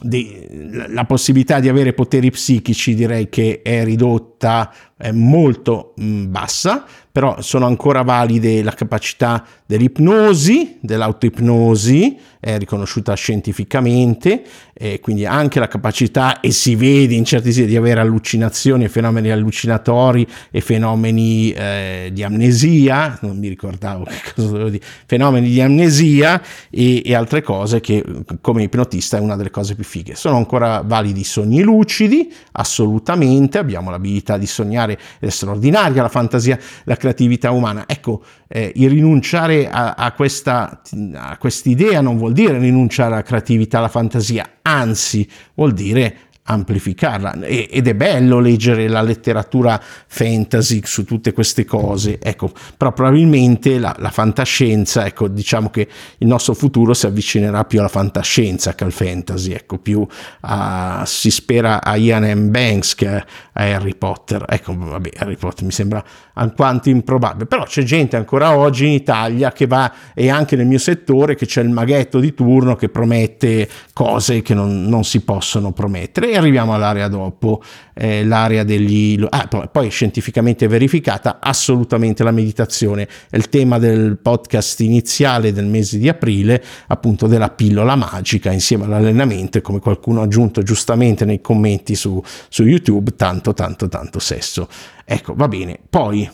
di, 0.00 0.48
la 0.88 1.04
possibilità 1.04 1.60
di 1.60 1.68
avere 1.68 1.92
poteri 1.92 2.30
psichici 2.30 2.94
direi 2.94 3.28
che 3.28 3.62
è 3.62 3.84
ridotta 3.84 4.72
è 4.96 5.12
molto 5.12 5.94
bassa, 5.96 6.84
però 7.10 7.40
sono 7.40 7.66
ancora 7.66 8.02
valide 8.02 8.62
la 8.62 8.72
capacità 8.72 9.44
dell'ipnosi, 9.66 10.78
dell'autoipnosi, 10.80 12.18
è 12.44 12.58
riconosciuta 12.58 13.14
scientificamente, 13.14 14.42
e 14.72 14.98
quindi 14.98 15.24
anche 15.26 15.60
la 15.60 15.68
capacità, 15.68 16.40
e 16.40 16.50
si 16.50 16.74
vede 16.74 17.14
in 17.14 17.24
certi 17.24 17.52
siti, 17.52 17.68
di 17.68 17.76
avere 17.76 18.00
allucinazioni, 18.00 18.88
fenomeni 18.88 19.30
allucinatori 19.30 20.26
e 20.50 20.60
fenomeni 20.60 21.52
eh, 21.52 22.10
di 22.12 22.24
amnesia, 22.24 23.16
non 23.22 23.38
mi 23.38 23.46
ricordavo 23.46 24.02
che 24.02 24.32
cosa 24.34 24.48
dovevo 24.48 24.70
dire, 24.70 24.84
fenomeni 25.06 25.50
di 25.50 25.60
amnesia 25.60 26.42
e, 26.68 27.02
e 27.04 27.14
altre 27.14 27.42
cose 27.42 27.78
che 27.80 28.04
come 28.40 28.64
ipnotista 28.64 29.18
è 29.18 29.20
una 29.20 29.36
delle 29.36 29.50
cose 29.50 29.76
più 29.76 29.84
fighe. 29.84 30.16
Sono 30.16 30.36
ancora 30.36 30.82
validi 30.84 31.20
i 31.20 31.24
sogni 31.24 31.62
lucidi, 31.62 32.32
assolutamente, 32.50 33.58
abbiamo 33.58 33.88
l'abilità 33.90 34.36
di 34.36 34.46
sognare 34.46 34.98
è 35.20 35.28
straordinaria 35.28 36.02
la 36.02 36.08
fantasia, 36.08 36.58
la 36.84 36.96
creatività 36.96 37.52
umana. 37.52 37.84
Ecco, 37.86 38.24
eh, 38.54 38.70
il 38.74 38.90
rinunciare 38.90 39.70
a, 39.70 39.94
a, 39.94 40.12
questa 40.12 40.82
a 41.14 41.36
quest'idea 41.38 42.02
non 42.02 42.18
vuol 42.18 42.32
dire 42.32 42.58
rinunciare 42.58 43.14
alla 43.14 43.22
creatività, 43.22 43.78
alla 43.78 43.88
fantasia, 43.88 44.58
anzi 44.60 45.26
vuol 45.54 45.72
dire 45.72 46.16
amplificarla. 46.44 47.40
Ed 47.44 47.86
è 47.86 47.94
bello 47.94 48.40
leggere 48.40 48.88
la 48.88 49.00
letteratura 49.00 49.80
fantasy 49.80 50.80
su 50.84 51.04
tutte 51.04 51.32
queste 51.32 51.64
cose. 51.64 52.18
Ecco 52.20 52.52
però 52.76 52.92
probabilmente 52.92 53.78
la, 53.78 53.94
la, 53.98 54.10
fantascienza 54.10 55.06
ecco 55.06 55.28
diciamo 55.28 55.70
che 55.70 55.88
il 56.18 56.26
nostro 56.26 56.54
futuro 56.54 56.94
si 56.94 57.06
avvicinerà 57.06 57.64
più 57.64 57.78
alla 57.78 57.88
fantascienza 57.88 58.74
che 58.74 58.84
al 58.84 58.92
fantasy 58.92 59.52
ecco 59.52 59.78
più 59.78 60.06
a, 60.40 61.04
si 61.06 61.30
spera 61.30 61.82
a 61.82 61.96
Ian 61.96 62.24
M. 62.24 62.50
Banks 62.50 62.94
che 62.94 63.08
a 63.08 63.24
Harry 63.52 63.94
Potter. 63.94 64.44
Ecco 64.48 64.76
vabbè 64.76 65.10
Harry 65.18 65.36
Potter 65.36 65.64
mi 65.64 65.72
sembra 65.72 66.02
alquanto 66.34 66.88
improbabile. 66.88 67.46
Però 67.46 67.64
c'è 67.64 67.82
gente 67.82 68.16
ancora 68.16 68.56
oggi 68.56 68.86
in 68.86 68.92
Italia 68.92 69.52
che 69.52 69.66
va 69.66 69.92
e 70.12 70.28
anche 70.28 70.56
nel 70.56 70.66
mio 70.66 70.78
settore 70.78 71.36
che 71.36 71.46
c'è 71.46 71.62
il 71.62 71.70
maghetto 71.70 72.18
di 72.18 72.34
turno 72.34 72.74
che 72.74 72.88
promette 72.88 73.68
cose 73.92 74.42
che 74.42 74.54
non, 74.54 74.84
non 74.84 75.04
si 75.04 75.20
possono 75.20 75.70
promettere 75.72 76.31
e 76.32 76.36
arriviamo 76.36 76.74
all'area 76.74 77.08
dopo, 77.08 77.62
eh, 77.94 78.24
l'area 78.24 78.64
degli... 78.64 79.22
Ah, 79.28 79.46
poi, 79.48 79.68
poi 79.70 79.90
scientificamente 79.90 80.66
verificata, 80.66 81.38
assolutamente 81.40 82.22
la 82.24 82.30
meditazione 82.30 83.06
è 83.28 83.36
il 83.36 83.48
tema 83.48 83.78
del 83.78 84.18
podcast 84.18 84.80
iniziale 84.80 85.52
del 85.52 85.66
mese 85.66 85.98
di 85.98 86.08
aprile, 86.08 86.62
appunto 86.86 87.26
della 87.26 87.50
pillola 87.50 87.94
magica 87.96 88.50
insieme 88.50 88.84
all'allenamento 88.84 89.60
come 89.60 89.78
qualcuno 89.78 90.20
ha 90.20 90.24
aggiunto 90.24 90.62
giustamente 90.62 91.24
nei 91.24 91.40
commenti 91.40 91.94
su, 91.94 92.22
su 92.48 92.64
YouTube, 92.64 93.14
tanto 93.16 93.52
tanto 93.52 93.88
tanto 93.88 94.18
sesso. 94.18 94.68
Ecco, 95.04 95.34
va 95.34 95.48
bene. 95.48 95.78
Poi 95.88 96.28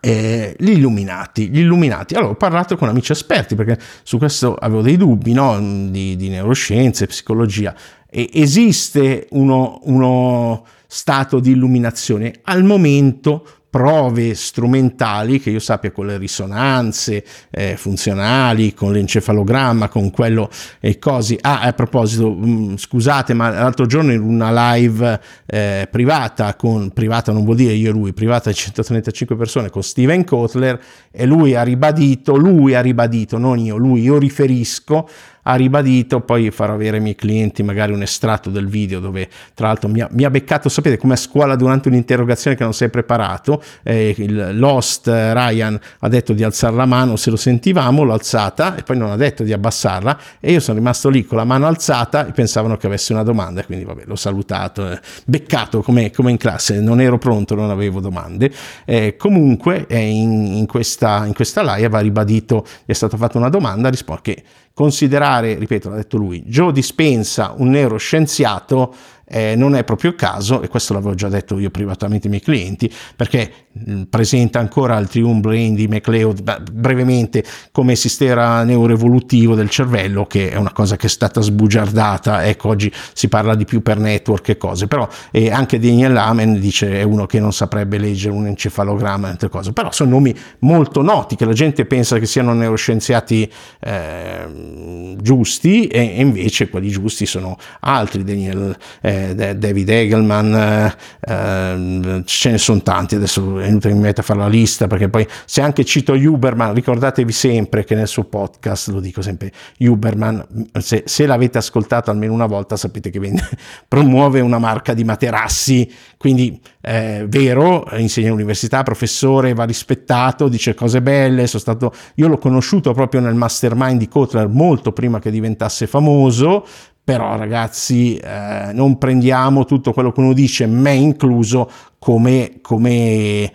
eh, 0.00 0.54
gli 0.58 0.70
illuminati, 0.70 1.50
gli 1.50 1.58
illuminati. 1.58 2.14
Allora 2.14 2.32
ho 2.32 2.36
parlato 2.36 2.76
con 2.76 2.88
amici 2.88 3.12
esperti 3.12 3.54
perché 3.54 3.78
su 4.02 4.18
questo 4.18 4.54
avevo 4.54 4.82
dei 4.82 4.96
dubbi 4.96 5.32
no? 5.32 5.58
di, 5.90 6.16
di 6.16 6.28
neuroscienze, 6.28 7.06
psicologia. 7.06 7.74
Esiste 8.10 9.28
uno, 9.30 9.80
uno 9.84 10.64
stato 10.86 11.38
di 11.38 11.52
illuminazione? 11.52 12.40
Al 12.42 12.64
momento 12.64 13.44
prove 13.70 14.34
strumentali 14.34 15.40
che 15.40 15.50
io 15.50 15.60
sappia 15.60 15.92
con 15.92 16.06
le 16.06 16.18
risonanze 16.18 17.24
eh, 17.50 17.76
funzionali, 17.76 18.74
con 18.74 18.90
l'encefalogramma, 18.90 19.88
con 19.88 20.10
quello 20.10 20.50
e 20.80 20.98
cose. 20.98 21.38
Ah, 21.40 21.60
a 21.60 21.72
proposito, 21.72 22.30
mh, 22.30 22.50
mm, 22.50 22.74
scusate, 22.74 23.32
ma 23.32 23.48
l'altro 23.48 23.86
giorno 23.86 24.12
in 24.12 24.22
una 24.22 24.72
live 24.74 25.20
eh, 25.46 25.86
privata, 25.88 26.56
con 26.56 26.90
privata 26.90 27.30
non 27.30 27.44
vuol 27.44 27.56
dire 27.56 27.72
io 27.72 27.90
e 27.90 27.92
lui, 27.92 28.12
privata 28.12 28.50
di 28.50 28.56
135 28.56 29.36
persone 29.36 29.70
con 29.70 29.84
Steven 29.84 30.24
Kotler 30.24 30.80
e 31.12 31.24
lui 31.24 31.54
ha 31.54 31.62
ribadito, 31.62 32.34
lui 32.34 32.74
ha 32.74 32.80
ribadito, 32.80 33.38
non 33.38 33.58
io, 33.60 33.76
lui, 33.76 34.02
io 34.02 34.18
riferisco 34.18 35.08
ha 35.42 35.54
ribadito, 35.54 36.20
poi 36.20 36.50
farò 36.50 36.74
avere 36.74 36.96
ai 36.98 37.02
miei 37.02 37.14
clienti 37.14 37.62
magari 37.62 37.92
un 37.92 38.02
estratto 38.02 38.50
del 38.50 38.66
video 38.66 39.00
dove 39.00 39.28
tra 39.54 39.68
l'altro 39.68 39.88
mi 39.88 40.00
ha, 40.00 40.08
mi 40.12 40.24
ha 40.24 40.30
beccato, 40.30 40.68
sapete 40.68 40.96
come 40.96 41.14
a 41.14 41.16
scuola 41.16 41.56
durante 41.56 41.88
un'interrogazione 41.88 42.56
che 42.56 42.64
non 42.64 42.74
sei 42.74 42.90
preparato, 42.90 43.62
eh, 43.82 44.14
il 44.18 44.58
Lost 44.58 45.08
eh, 45.08 45.32
Ryan 45.32 45.78
ha 46.00 46.08
detto 46.08 46.32
di 46.32 46.42
alzare 46.42 46.74
la 46.76 46.86
mano 46.86 47.16
se 47.16 47.30
lo 47.30 47.36
sentivamo, 47.36 48.02
l'ho 48.02 48.12
alzata 48.12 48.76
e 48.76 48.82
poi 48.82 48.96
non 48.96 49.10
ha 49.10 49.16
detto 49.16 49.42
di 49.42 49.52
abbassarla 49.52 50.18
e 50.40 50.52
io 50.52 50.60
sono 50.60 50.78
rimasto 50.78 51.08
lì 51.08 51.24
con 51.24 51.38
la 51.38 51.44
mano 51.44 51.66
alzata 51.66 52.26
e 52.26 52.32
pensavano 52.32 52.76
che 52.76 52.86
avesse 52.86 53.12
una 53.12 53.22
domanda, 53.22 53.64
quindi 53.64 53.84
vabbè 53.84 54.02
l'ho 54.04 54.16
salutato, 54.16 54.90
eh, 54.90 55.00
beccato 55.24 55.82
come, 55.82 56.10
come, 56.10 56.30
in 56.30 56.36
classe, 56.36 56.80
non 56.80 57.00
ero 57.00 57.18
pronto, 57.18 57.54
non 57.54 57.70
avevo 57.70 58.00
domande. 58.00 58.50
Eh, 58.84 59.16
comunque 59.16 59.86
in, 59.88 60.54
in, 60.54 60.66
questa, 60.66 61.24
in 61.26 61.34
questa 61.34 61.62
live 61.62 61.96
ha 61.96 62.00
ribadito, 62.00 62.66
è 62.84 62.92
stata 62.92 63.16
fatta 63.16 63.38
una 63.38 63.48
domanda, 63.48 63.88
risponde 63.88 64.20
che 64.22 64.42
considerare, 64.80 65.56
ripeto, 65.56 65.90
l'ha 65.90 65.96
detto 65.96 66.16
lui, 66.16 66.42
Joe 66.46 66.72
Dispensa 66.72 67.52
un 67.54 67.68
neuroscienziato 67.68 68.94
eh, 69.26 69.54
non 69.54 69.74
è 69.74 69.84
proprio 69.84 70.08
il 70.08 70.16
caso, 70.16 70.62
e 70.62 70.68
questo 70.68 70.94
l'avevo 70.94 71.14
già 71.14 71.28
detto 71.28 71.58
io 71.58 71.68
privatamente 71.68 72.28
ai 72.28 72.30
miei 72.30 72.42
clienti, 72.42 72.90
perché 73.14 73.66
presenta 74.08 74.58
ancora 74.58 74.96
il 74.98 75.08
Triumph 75.08 75.40
Brain 75.40 75.74
di 75.74 75.88
McLeod 75.88 76.70
brevemente 76.72 77.44
come 77.72 77.94
sistema 77.96 78.62
neuroevolutivo 78.62 79.54
del 79.54 79.70
cervello, 79.70 80.26
che 80.26 80.50
è 80.50 80.56
una 80.56 80.72
cosa 80.72 80.96
che 80.96 81.06
è 81.06 81.10
stata 81.10 81.40
sbugiardata, 81.40 82.44
ecco 82.46 82.68
oggi 82.68 82.92
si 83.12 83.28
parla 83.28 83.54
di 83.54 83.64
più 83.64 83.82
per 83.82 83.98
network 83.98 84.48
e 84.50 84.56
cose, 84.56 84.86
però 84.86 85.08
e 85.30 85.50
anche 85.50 85.78
Daniel 85.78 86.16
Amen 86.16 86.58
dice 86.58 87.00
è 87.00 87.02
uno 87.02 87.26
che 87.26 87.40
non 87.40 87.52
saprebbe 87.52 87.98
leggere 87.98 88.34
un 88.34 88.46
encefalogramma 88.46 89.28
e 89.28 89.30
altre 89.30 89.48
cose, 89.48 89.72
però 89.72 89.90
sono 89.92 90.10
nomi 90.10 90.34
molto 90.60 91.02
noti 91.02 91.36
che 91.36 91.44
la 91.44 91.52
gente 91.52 91.84
pensa 91.86 92.18
che 92.18 92.26
siano 92.26 92.52
neuroscienziati 92.52 93.50
eh, 93.80 95.16
giusti 95.20 95.86
e 95.86 96.02
invece 96.02 96.68
quelli 96.68 96.88
giusti 96.90 97.26
sono 97.26 97.56
altri, 97.80 98.24
Daniel, 98.24 98.76
eh, 99.00 99.54
David 99.56 99.88
Egelman, 99.88 100.54
eh, 100.54 100.96
ehm, 101.20 102.24
ce 102.24 102.50
ne 102.50 102.58
sono 102.58 102.82
tanti, 102.82 103.14
adesso 103.14 103.58
è 103.58 103.69
inutile 103.70 103.94
mi 103.94 104.00
metta 104.00 104.20
a 104.20 104.24
fare 104.24 104.38
la 104.38 104.48
lista 104.48 104.86
perché 104.86 105.08
poi 105.08 105.26
se 105.44 105.60
anche 105.62 105.84
cito 105.84 106.12
Huberman, 106.12 106.74
ricordatevi 106.74 107.32
sempre 107.32 107.84
che 107.84 107.94
nel 107.94 108.08
suo 108.08 108.24
podcast, 108.24 108.88
lo 108.88 109.00
dico 109.00 109.22
sempre, 109.22 109.52
Huberman, 109.78 110.68
se, 110.78 111.04
se 111.06 111.26
l'avete 111.26 111.58
ascoltato 111.58 112.10
almeno 112.10 112.32
una 112.32 112.46
volta 112.46 112.76
sapete 112.76 113.10
che 113.10 113.18
vende, 113.18 113.48
promuove 113.88 114.40
una 114.40 114.58
marca 114.58 114.94
di 114.94 115.04
materassi, 115.04 115.90
quindi 116.16 116.60
eh, 116.82 117.24
vero, 117.28 117.86
insegna 117.96 118.28
all'università, 118.28 118.82
professore, 118.82 119.54
va 119.54 119.64
rispettato, 119.64 120.48
dice 120.48 120.74
cose 120.74 121.02
belle, 121.02 121.46
sono 121.46 121.60
stato, 121.60 121.92
io 122.16 122.28
l'ho 122.28 122.38
conosciuto 122.38 122.92
proprio 122.92 123.20
nel 123.20 123.34
mastermind 123.34 123.98
di 123.98 124.08
Kotler 124.08 124.48
molto 124.48 124.92
prima 124.92 125.18
che 125.18 125.30
diventasse 125.30 125.86
famoso, 125.86 126.64
però 127.10 127.36
ragazzi 127.36 128.14
eh, 128.14 128.70
non 128.72 128.96
prendiamo 128.96 129.64
tutto 129.64 129.92
quello 129.92 130.12
che 130.12 130.20
uno 130.20 130.32
dice, 130.32 130.66
me 130.66 130.92
incluso, 130.92 131.68
come, 131.98 132.58
come 132.60 133.52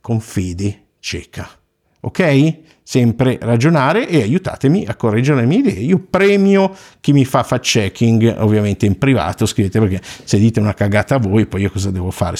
con 0.00 0.20
fede 0.20 0.82
cieca, 1.00 1.48
ok? 1.98 2.58
Sempre 2.86 3.38
ragionare 3.40 4.06
e 4.06 4.20
aiutatemi 4.20 4.84
a 4.86 4.94
correggere 4.94 5.40
le 5.40 5.46
mie 5.46 5.58
idee. 5.58 5.80
Io 5.80 6.06
premio 6.08 6.70
chi 7.00 7.14
mi 7.14 7.24
fa 7.24 7.42
fact 7.42 7.64
checking, 7.64 8.36
ovviamente 8.38 8.84
in 8.84 8.98
privato, 8.98 9.46
scrivete 9.46 9.80
perché 9.80 10.00
se 10.02 10.38
dite 10.38 10.60
una 10.60 10.74
cagata 10.74 11.14
a 11.14 11.18
voi, 11.18 11.46
poi 11.46 11.62
io 11.62 11.70
cosa 11.70 11.90
devo 11.90 12.10
fare? 12.10 12.36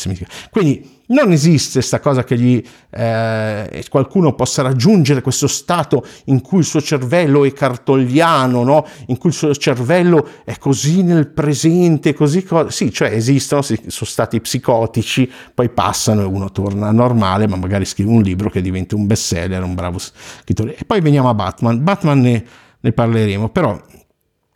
Quindi 0.51 1.03
non 1.07 1.33
esiste 1.33 1.73
questa 1.75 2.01
cosa 2.01 2.25
che 2.25 2.39
gli, 2.39 2.63
eh, 2.91 3.85
qualcuno 3.91 4.35
possa 4.35 4.63
raggiungere 4.63 5.21
questo 5.21 5.47
stato 5.47 6.07
in 6.27 6.41
cui 6.41 6.61
il 6.61 6.65
suo 6.65 6.81
cervello 6.81 7.45
è 7.45 7.53
cartogliano, 7.53 8.63
no? 8.63 8.87
in 9.07 9.19
cui 9.19 9.31
il 9.31 9.37
suo 9.37 9.55
cervello 9.55 10.27
è 10.45 10.57
così 10.57 11.03
nel 11.03 11.29
presente, 11.29 12.15
così 12.15 12.43
co- 12.45 12.71
sì, 12.71 12.91
cioè 12.91 13.11
esistono, 13.11 13.61
sono 13.61 13.79
stati 13.89 14.41
psicotici, 14.41 15.31
poi 15.53 15.69
passano 15.69 16.23
e 16.23 16.25
uno 16.25 16.51
torna 16.51 16.91
normale, 16.91 17.47
ma 17.49 17.57
magari 17.57 17.85
scrive 17.85 18.11
un 18.11 18.23
libro 18.23 18.49
che 18.49 18.63
diventa 18.63 18.97
un 18.97 19.07
bestseller, 19.07 19.63
un 19.63 19.75
bravo. 19.75 19.99
E 20.45 20.85
poi 20.87 21.00
veniamo 21.00 21.29
a 21.29 21.35
Batman. 21.35 21.83
Batman 21.83 22.21
ne, 22.21 22.45
ne 22.81 22.93
parleremo, 22.93 23.49
però 23.49 23.81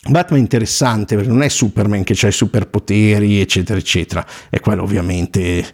Batman 0.09 0.39
è 0.39 0.43
interessante 0.43 1.17
perché 1.17 1.31
non 1.31 1.43
è 1.43 1.49
Superman 1.49 2.05
che 2.05 2.17
ha 2.23 2.29
i 2.29 2.33
superpoteri, 2.33 3.41
eccetera, 3.41 3.79
eccetera. 3.79 4.25
E 4.49 4.61
quello 4.61 4.83
ovviamente 4.83 5.65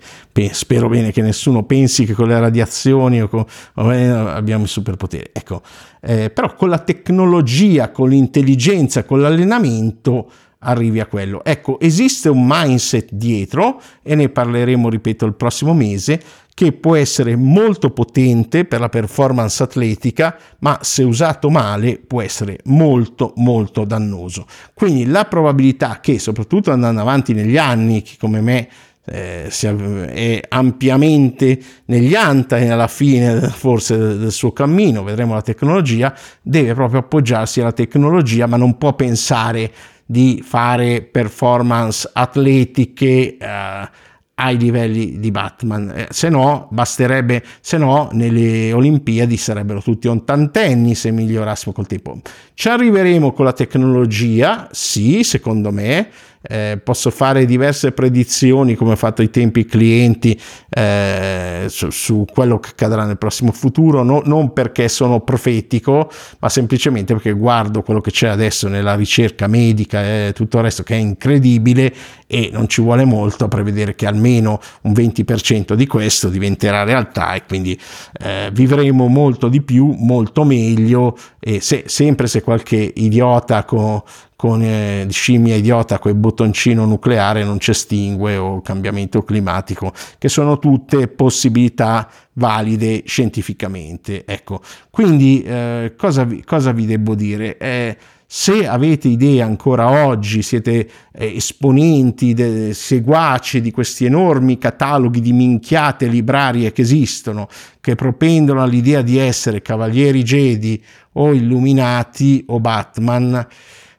spero 0.52 0.88
bene 0.88 1.12
che 1.12 1.20
nessuno 1.20 1.64
pensi 1.64 2.04
che 2.04 2.14
con 2.14 2.28
le 2.28 2.40
radiazioni 2.40 3.20
o 3.20 3.28
con, 3.28 3.44
abbiamo 3.74 4.64
i 4.64 4.68
superpoteri. 4.68 5.30
Ecco, 5.32 5.62
eh, 6.00 6.30
però 6.30 6.54
con 6.54 6.70
la 6.70 6.78
tecnologia, 6.78 7.90
con 7.90 8.08
l'intelligenza, 8.08 9.04
con 9.04 9.20
l'allenamento 9.20 10.30
arrivi 10.64 11.00
a 11.00 11.06
quello. 11.06 11.44
Ecco, 11.44 11.78
esiste 11.78 12.28
un 12.28 12.44
mindset 12.46 13.08
dietro 13.12 13.80
e 14.02 14.14
ne 14.14 14.30
parleremo, 14.30 14.88
ripeto, 14.88 15.26
il 15.26 15.34
prossimo 15.34 15.74
mese 15.74 16.20
che 16.54 16.70
può 16.70 16.94
essere 16.94 17.34
molto 17.34 17.90
potente 17.90 18.64
per 18.64 18.78
la 18.78 18.88
performance 18.88 19.60
atletica, 19.60 20.38
ma 20.60 20.78
se 20.82 21.02
usato 21.02 21.50
male 21.50 21.98
può 21.98 22.22
essere 22.22 22.60
molto 22.66 23.32
molto 23.36 23.84
dannoso. 23.84 24.46
Quindi 24.72 25.04
la 25.06 25.24
probabilità 25.24 25.98
che, 26.00 26.20
soprattutto 26.20 26.70
andando 26.70 27.00
avanti 27.00 27.34
negli 27.34 27.56
anni, 27.56 28.02
chi 28.02 28.16
come 28.16 28.40
me 28.40 28.68
eh, 29.06 29.48
è 29.50 30.40
ampiamente 30.48 31.60
negli 31.86 32.14
anta 32.14 32.56
e 32.56 32.70
alla 32.70 32.86
fine 32.86 33.40
forse 33.50 34.16
del 34.16 34.32
suo 34.32 34.52
cammino, 34.52 35.02
vedremo 35.02 35.34
la 35.34 35.42
tecnologia, 35.42 36.14
deve 36.40 36.72
proprio 36.74 37.00
appoggiarsi 37.00 37.60
alla 37.60 37.72
tecnologia, 37.72 38.46
ma 38.46 38.56
non 38.56 38.78
può 38.78 38.94
pensare 38.94 39.72
di 40.06 40.40
fare 40.46 41.02
performance 41.02 42.08
atletiche. 42.12 43.36
Eh, 43.36 43.88
ai 44.36 44.58
livelli 44.58 45.20
di 45.20 45.30
Batman, 45.30 45.92
eh, 45.94 46.06
se 46.10 46.28
no 46.28 46.66
basterebbe, 46.70 47.42
se 47.60 47.78
no 47.78 48.08
nelle 48.12 48.72
Olimpiadi 48.72 49.36
sarebbero 49.36 49.80
tutti 49.80 50.08
ottantenni 50.08 50.94
se 50.94 51.10
migliorassimo 51.10 51.72
col 51.72 51.86
tempo. 51.86 52.18
Ci 52.54 52.68
arriveremo 52.68 53.32
con 53.32 53.44
la 53.44 53.52
tecnologia, 53.52 54.68
sì, 54.72 55.22
secondo 55.22 55.70
me, 55.70 56.08
eh, 56.46 56.78
posso 56.82 57.10
fare 57.10 57.46
diverse 57.46 57.92
predizioni 57.92 58.74
come 58.74 58.92
ho 58.92 58.96
fatto 58.96 59.22
ai 59.22 59.30
tempi 59.30 59.64
clienti 59.64 60.38
eh, 60.68 61.64
su, 61.68 61.90
su, 61.90 62.24
quello 62.30 62.58
che 62.60 62.70
accadrà 62.70 63.04
nel 63.04 63.16
prossimo 63.16 63.52
futuro, 63.52 64.02
no, 64.02 64.22
non 64.24 64.52
perché 64.52 64.88
sono 64.88 65.20
profetico, 65.20 66.10
ma 66.40 66.48
semplicemente 66.48 67.14
perché 67.14 67.32
guardo 67.32 67.82
quello 67.82 68.00
che 68.00 68.10
c'è 68.10 68.28
adesso 68.28 68.68
nella 68.68 68.94
ricerca 68.94 69.46
medica 69.46 70.02
e 70.02 70.32
tutto 70.34 70.58
il 70.58 70.64
resto 70.64 70.82
che 70.82 70.94
è 70.94 70.98
incredibile 70.98 71.94
e 72.26 72.50
non 72.52 72.68
ci 72.68 72.82
vuole 72.82 73.04
molto 73.04 73.44
a 73.44 73.48
prevedere 73.48 73.94
che 73.94 74.06
almeno 74.06 74.60
un 74.82 74.92
20% 74.92 75.74
di 75.74 75.86
questo 75.86 76.28
diventerà 76.28 76.82
realtà 76.82 77.34
e 77.34 77.44
quindi 77.46 77.78
eh, 78.20 78.50
vivremo 78.52 79.06
molto 79.06 79.48
di 79.48 79.62
più, 79.62 79.94
molto 79.98 80.44
meglio 80.44 81.16
e 81.38 81.60
se, 81.60 81.84
sempre 81.86 82.26
se 82.26 82.42
qualche 82.42 82.92
idiota 82.96 83.64
con, 83.64 84.02
con 84.36 84.62
eh, 84.62 85.06
scimmia 85.10 85.54
idiota 85.54 86.00
il 86.04 86.14
bottoncino 86.14 86.84
nucleare 86.84 87.44
non 87.44 87.60
ci 87.60 87.70
estingue 87.70 88.36
o 88.36 88.60
cambiamento 88.60 89.22
climatico, 89.22 89.92
che 90.18 90.28
sono 90.28 90.58
tutte 90.58 91.08
possibilità 91.08 92.08
valide 92.34 93.02
scientificamente. 93.06 94.24
Ecco, 94.26 94.60
quindi 94.90 95.42
eh, 95.42 95.94
cosa, 95.96 96.24
vi, 96.24 96.42
cosa 96.44 96.72
vi 96.72 96.86
devo 96.86 97.14
dire? 97.14 97.56
Eh, 97.58 97.96
se 98.26 98.66
avete 98.66 99.06
idee 99.06 99.42
ancora 99.42 100.06
oggi, 100.06 100.42
siete 100.42 100.88
eh, 101.12 101.36
esponenti, 101.36 102.34
de, 102.34 102.74
seguaci 102.74 103.60
di 103.60 103.70
questi 103.70 104.06
enormi 104.06 104.58
cataloghi 104.58 105.20
di 105.20 105.32
minchiate 105.32 106.06
librarie 106.06 106.72
che 106.72 106.82
esistono, 106.82 107.48
che 107.80 107.94
propendono 107.94 108.60
all'idea 108.60 109.02
di 109.02 109.18
essere 109.18 109.62
cavalieri 109.62 110.24
Jedi 110.24 110.82
o 111.12 111.32
illuminati 111.32 112.42
o 112.48 112.58
Batman, 112.58 113.46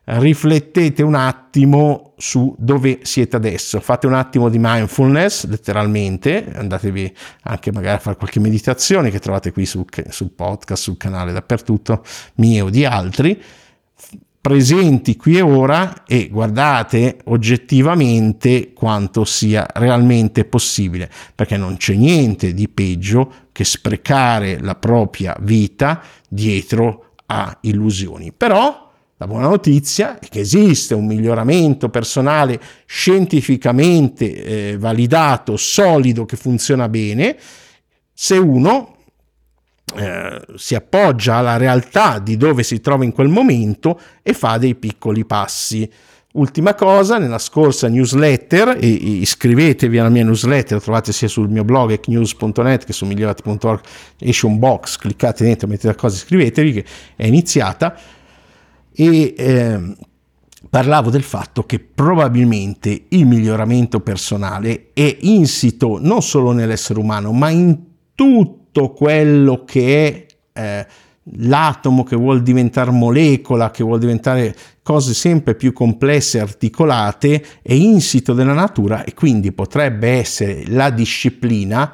riflettete 0.06 1.02
un 1.02 1.16
attimo 1.16 2.14
su 2.18 2.56
dove 2.58 3.00
siete 3.02 3.36
adesso, 3.36 3.80
fate 3.80 4.08
un 4.08 4.14
attimo 4.14 4.50
di 4.50 4.58
mindfulness, 4.60 5.48
letteralmente, 5.48 6.52
andatevi 6.54 7.16
anche 7.44 7.72
magari 7.72 7.98
a 7.98 8.00
fare 8.00 8.16
qualche 8.16 8.40
meditazione 8.40 9.10
che 9.10 9.20
trovate 9.20 9.52
qui 9.52 9.66
sul, 9.66 9.86
sul 10.10 10.32
podcast, 10.32 10.84
sul 10.84 10.98
canale, 10.98 11.34
dappertutto, 11.34 12.04
mie 12.36 12.62
o 12.62 12.70
di 12.70 12.86
altri. 12.86 13.42
Presenti 14.40 15.16
qui 15.16 15.38
e 15.38 15.42
ora 15.42 16.04
e 16.06 16.30
guardate 16.30 17.18
oggettivamente 17.26 18.74
quanto 18.74 19.26
sia 19.26 19.66
realmente 19.74 20.46
possibile, 20.46 21.10
perché 21.34 21.58
non 21.58 21.78
c'è 21.78 21.96
niente 21.96 22.54
di 22.54 22.70
peggio 22.70 23.48
che 23.52 23.64
sprecare 23.64 24.60
la 24.60 24.76
propria 24.76 25.36
vita 25.40 26.00
dietro 26.30 27.14
a 27.26 27.58
illusioni. 27.62 28.32
Però 28.32 28.85
la 29.18 29.28
buona 29.28 29.48
notizia 29.48 30.20
è 30.20 30.28
che 30.28 30.42
esiste 30.42 30.94
un 30.94 31.06
miglioramento 31.06 31.88
personale 31.88 32.60
scientificamente 32.86 34.72
eh, 34.72 34.78
validato, 34.78 35.56
solido, 35.56 36.26
che 36.26 36.36
funziona 36.36 36.90
bene, 36.90 37.38
se 38.14 38.38
uno 38.38 38.98
eh, 39.96 40.42
si 40.56 40.76
appoggia 40.76 41.36
alla 41.36 41.56
realtà 41.56 42.20
di 42.20 42.36
dove 42.36 42.64
si 42.64 42.82
trova 42.82 43.06
in 43.06 43.14
quel 43.14 43.30
momento 43.30 43.98
e 44.22 44.34
fa 44.34 44.58
dei 44.58 44.76
piccoli 44.76 45.24
passi. 45.24 45.90
Ultima 46.34 46.74
cosa, 46.74 47.18
nella 47.18 47.38
scorsa 47.38 47.88
newsletter, 47.88 48.78
e 48.78 48.86
iscrivetevi 48.86 49.98
alla 49.98 50.10
mia 50.10 50.26
newsletter, 50.26 50.82
trovate 50.82 51.14
sia 51.14 51.30
sul 51.30 51.48
mio 51.48 51.64
blog 51.64 51.92
ecnews.net 51.92 52.84
che 52.84 52.92
su 52.92 53.06
migliorati.org, 53.06 53.80
esce 54.20 54.46
un 54.46 54.60
box, 54.60 54.98
cliccate 54.98 55.46
dentro, 55.46 55.70
mettete 55.70 55.88
la 55.88 55.96
cosa, 55.96 56.18
iscrivetevi 56.18 56.74
che 56.74 56.86
è 57.16 57.26
iniziata 57.26 57.98
e 58.96 59.34
eh, 59.38 59.96
parlavo 60.70 61.10
del 61.10 61.24
fatto 61.24 61.64
che 61.64 61.80
probabilmente 61.80 63.06
il 63.10 63.26
miglioramento 63.26 64.00
personale 64.00 64.90
è 64.94 65.18
insito 65.22 66.00
non 66.02 66.22
solo 66.22 66.52
nell'essere 66.52 67.00
umano, 67.00 67.32
ma 67.32 67.50
in 67.50 67.78
tutto 68.16 68.92
quello 68.92 69.64
che 69.66 70.28
è 70.54 70.60
eh, 70.62 70.88
l'atomo 71.38 72.04
che 72.04 72.16
vuol 72.16 72.42
diventare 72.42 72.92
molecola, 72.92 73.72
che 73.72 73.84
vuol 73.84 74.00
diventare 74.00 74.56
cose 74.82 75.14
sempre 75.14 75.56
più 75.56 75.74
complesse 75.74 76.40
articolate, 76.40 77.44
è 77.62 77.74
insito 77.74 78.34
della 78.34 78.54
natura 78.54 79.04
e 79.04 79.14
quindi 79.14 79.52
potrebbe 79.52 80.10
essere 80.10 80.64
la 80.68 80.90
disciplina 80.90 81.94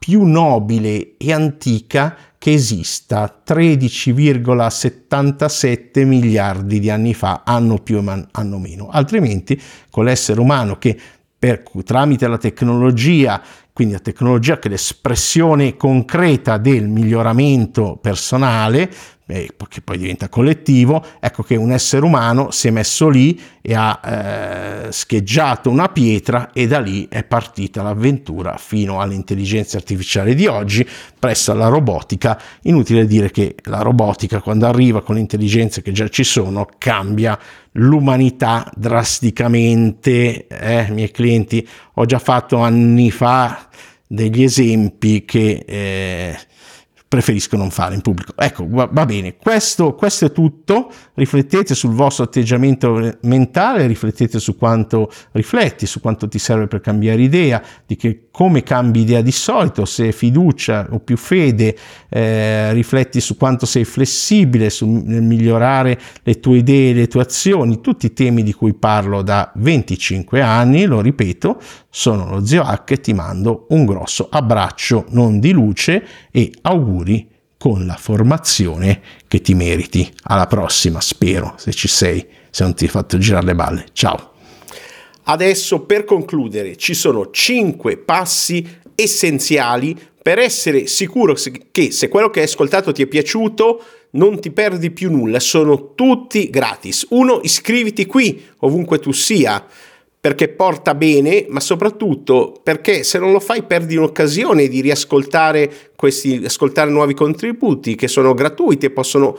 più 0.00 0.24
nobile 0.24 1.18
e 1.18 1.30
antica 1.30 2.16
che 2.38 2.54
esista 2.54 3.42
13,77 3.46 6.06
miliardi 6.06 6.80
di 6.80 6.88
anni 6.88 7.12
fa, 7.12 7.42
anno 7.44 7.76
più 7.76 8.02
e 8.02 8.26
anno 8.30 8.58
meno. 8.58 8.88
Altrimenti, 8.88 9.60
con 9.90 10.06
l'essere 10.06 10.40
umano 10.40 10.78
che 10.78 10.98
per, 11.38 11.62
tramite 11.84 12.26
la 12.28 12.38
tecnologia, 12.38 13.42
quindi 13.74 13.92
la 13.92 14.00
tecnologia 14.00 14.58
che 14.58 14.68
è 14.68 14.70
l'espressione 14.70 15.76
concreta 15.76 16.56
del 16.56 16.88
miglioramento 16.88 17.98
personale, 18.00 18.90
che 19.68 19.80
poi 19.82 19.98
diventa 19.98 20.28
collettivo, 20.28 21.04
ecco 21.20 21.42
che 21.42 21.56
un 21.56 21.70
essere 21.72 22.04
umano 22.04 22.50
si 22.50 22.68
è 22.68 22.70
messo 22.70 23.08
lì 23.08 23.40
e 23.62 23.74
ha 23.74 24.00
eh, 24.04 24.92
scheggiato 24.92 25.70
una 25.70 25.88
pietra 25.88 26.50
e 26.52 26.66
da 26.66 26.80
lì 26.80 27.06
è 27.08 27.22
partita 27.24 27.82
l'avventura 27.82 28.56
fino 28.56 29.00
all'intelligenza 29.00 29.76
artificiale 29.76 30.34
di 30.34 30.46
oggi, 30.46 30.86
presso 31.18 31.52
alla 31.52 31.68
robotica. 31.68 32.40
Inutile 32.62 33.06
dire 33.06 33.30
che 33.30 33.54
la 33.64 33.82
robotica 33.82 34.40
quando 34.40 34.66
arriva 34.66 35.02
con 35.02 35.14
le 35.14 35.20
intelligenze 35.20 35.82
che 35.82 35.92
già 35.92 36.08
ci 36.08 36.24
sono 36.24 36.66
cambia 36.78 37.38
l'umanità 37.72 38.70
drasticamente. 38.74 40.46
Eh, 40.46 40.86
miei 40.90 41.10
clienti, 41.10 41.66
ho 41.94 42.04
già 42.04 42.18
fatto 42.18 42.58
anni 42.58 43.10
fa 43.10 43.68
degli 44.06 44.42
esempi 44.42 45.24
che... 45.24 45.64
Eh, 45.66 46.38
preferisco 47.10 47.56
non 47.56 47.70
fare 47.70 47.96
in 47.96 48.02
pubblico. 48.02 48.34
Ecco, 48.36 48.68
va, 48.68 48.88
va 48.88 49.04
bene, 49.04 49.34
questo, 49.34 49.96
questo, 49.96 50.26
è 50.26 50.32
tutto. 50.32 50.92
Riflettete 51.14 51.74
sul 51.74 51.90
vostro 51.90 52.22
atteggiamento 52.22 53.16
mentale, 53.22 53.88
riflettete 53.88 54.38
su 54.38 54.56
quanto 54.56 55.10
rifletti, 55.32 55.86
su 55.86 55.98
quanto 55.98 56.28
ti 56.28 56.38
serve 56.38 56.68
per 56.68 56.80
cambiare 56.80 57.20
idea, 57.20 57.60
di 57.84 57.96
che, 57.96 58.28
come 58.30 58.62
cambi 58.62 59.00
idea 59.00 59.22
di 59.22 59.32
solito, 59.32 59.86
se 59.86 60.12
fiducia 60.12 60.86
o 60.88 61.00
più 61.00 61.16
fede, 61.16 61.76
eh, 62.08 62.72
rifletti 62.74 63.20
su 63.20 63.36
quanto 63.36 63.66
sei 63.66 63.84
flessibile 63.84 64.70
su, 64.70 64.86
nel 64.88 65.22
migliorare 65.22 65.98
le 66.22 66.38
tue 66.38 66.58
idee, 66.58 66.92
le 66.92 67.08
tue 67.08 67.22
azioni, 67.22 67.80
tutti 67.80 68.06
i 68.06 68.12
temi 68.12 68.44
di 68.44 68.52
cui 68.52 68.72
parlo 68.72 69.22
da 69.22 69.50
25 69.56 70.40
anni, 70.40 70.84
lo 70.84 71.00
ripeto, 71.00 71.60
sono 71.90 72.30
lo 72.30 72.46
zio 72.46 72.62
H 72.62 72.84
e 72.86 73.00
ti 73.00 73.12
mando 73.12 73.66
un 73.70 73.84
grosso 73.84 74.28
abbraccio 74.30 75.06
non 75.08 75.40
di 75.40 75.50
luce 75.50 76.04
e 76.30 76.52
auguri 76.62 76.99
con 77.58 77.84
la 77.84 77.96
formazione 77.96 79.02
che 79.28 79.40
ti 79.40 79.54
meriti. 79.54 80.10
Alla 80.22 80.46
prossima, 80.46 81.00
spero, 81.00 81.54
se 81.56 81.72
ci 81.72 81.88
sei, 81.88 82.26
se 82.50 82.62
non 82.62 82.74
ti 82.74 82.84
hai 82.84 82.90
fatto 82.90 83.18
girare 83.18 83.46
le 83.46 83.54
balle. 83.54 83.86
Ciao. 83.92 84.32
Adesso 85.24 85.80
per 85.82 86.04
concludere 86.04 86.76
ci 86.76 86.94
sono 86.94 87.30
5 87.30 87.98
passi 87.98 88.66
essenziali 88.94 89.96
per 90.22 90.38
essere 90.38 90.86
sicuro 90.86 91.34
che 91.70 91.90
se 91.92 92.08
quello 92.08 92.30
che 92.30 92.40
hai 92.40 92.46
ascoltato 92.46 92.92
ti 92.92 93.02
è 93.02 93.06
piaciuto 93.06 93.82
non 94.12 94.40
ti 94.40 94.50
perdi 94.50 94.90
più 94.90 95.10
nulla, 95.10 95.38
sono 95.38 95.94
tutti 95.94 96.50
gratis. 96.50 97.06
Uno, 97.10 97.40
iscriviti 97.42 98.06
qui 98.06 98.42
ovunque 98.58 98.98
tu 98.98 99.12
sia 99.12 99.64
perché 100.20 100.48
porta 100.48 100.94
bene, 100.94 101.46
ma 101.48 101.60
soprattutto 101.60 102.60
perché 102.62 103.04
se 103.04 103.18
non 103.18 103.32
lo 103.32 103.40
fai 103.40 103.62
perdi 103.62 103.96
un'occasione 103.96 104.68
di 104.68 104.82
riascoltare 104.82 105.90
questi, 105.96 106.42
ascoltare 106.44 106.90
nuovi 106.90 107.14
contributi 107.14 107.94
che 107.94 108.06
sono 108.06 108.34
gratuiti 108.34 108.86
e 108.86 108.90
possono 108.90 109.38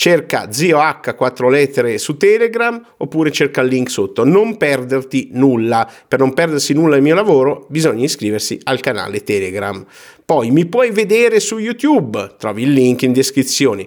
cerca 0.00 0.50
Zio 0.50 0.78
H 0.78 1.14
4 1.14 1.50
lettere 1.50 1.98
su 1.98 2.16
Telegram 2.16 2.82
oppure 2.96 3.30
cerca 3.30 3.60
il 3.60 3.68
link 3.68 3.90
sotto. 3.90 4.24
Non 4.24 4.56
perderti 4.56 5.28
nulla. 5.32 5.86
Per 6.08 6.18
non 6.18 6.32
perdersi 6.32 6.72
nulla 6.72 6.94
del 6.94 7.02
mio 7.02 7.14
lavoro 7.14 7.66
bisogna 7.68 8.04
iscriversi 8.04 8.58
al 8.62 8.80
canale 8.80 9.22
Telegram. 9.22 9.84
Poi 10.24 10.50
mi 10.52 10.64
puoi 10.64 10.90
vedere 10.90 11.38
su 11.38 11.58
YouTube, 11.58 12.36
trovi 12.38 12.62
il 12.62 12.72
link 12.72 13.02
in 13.02 13.12
descrizione. 13.12 13.86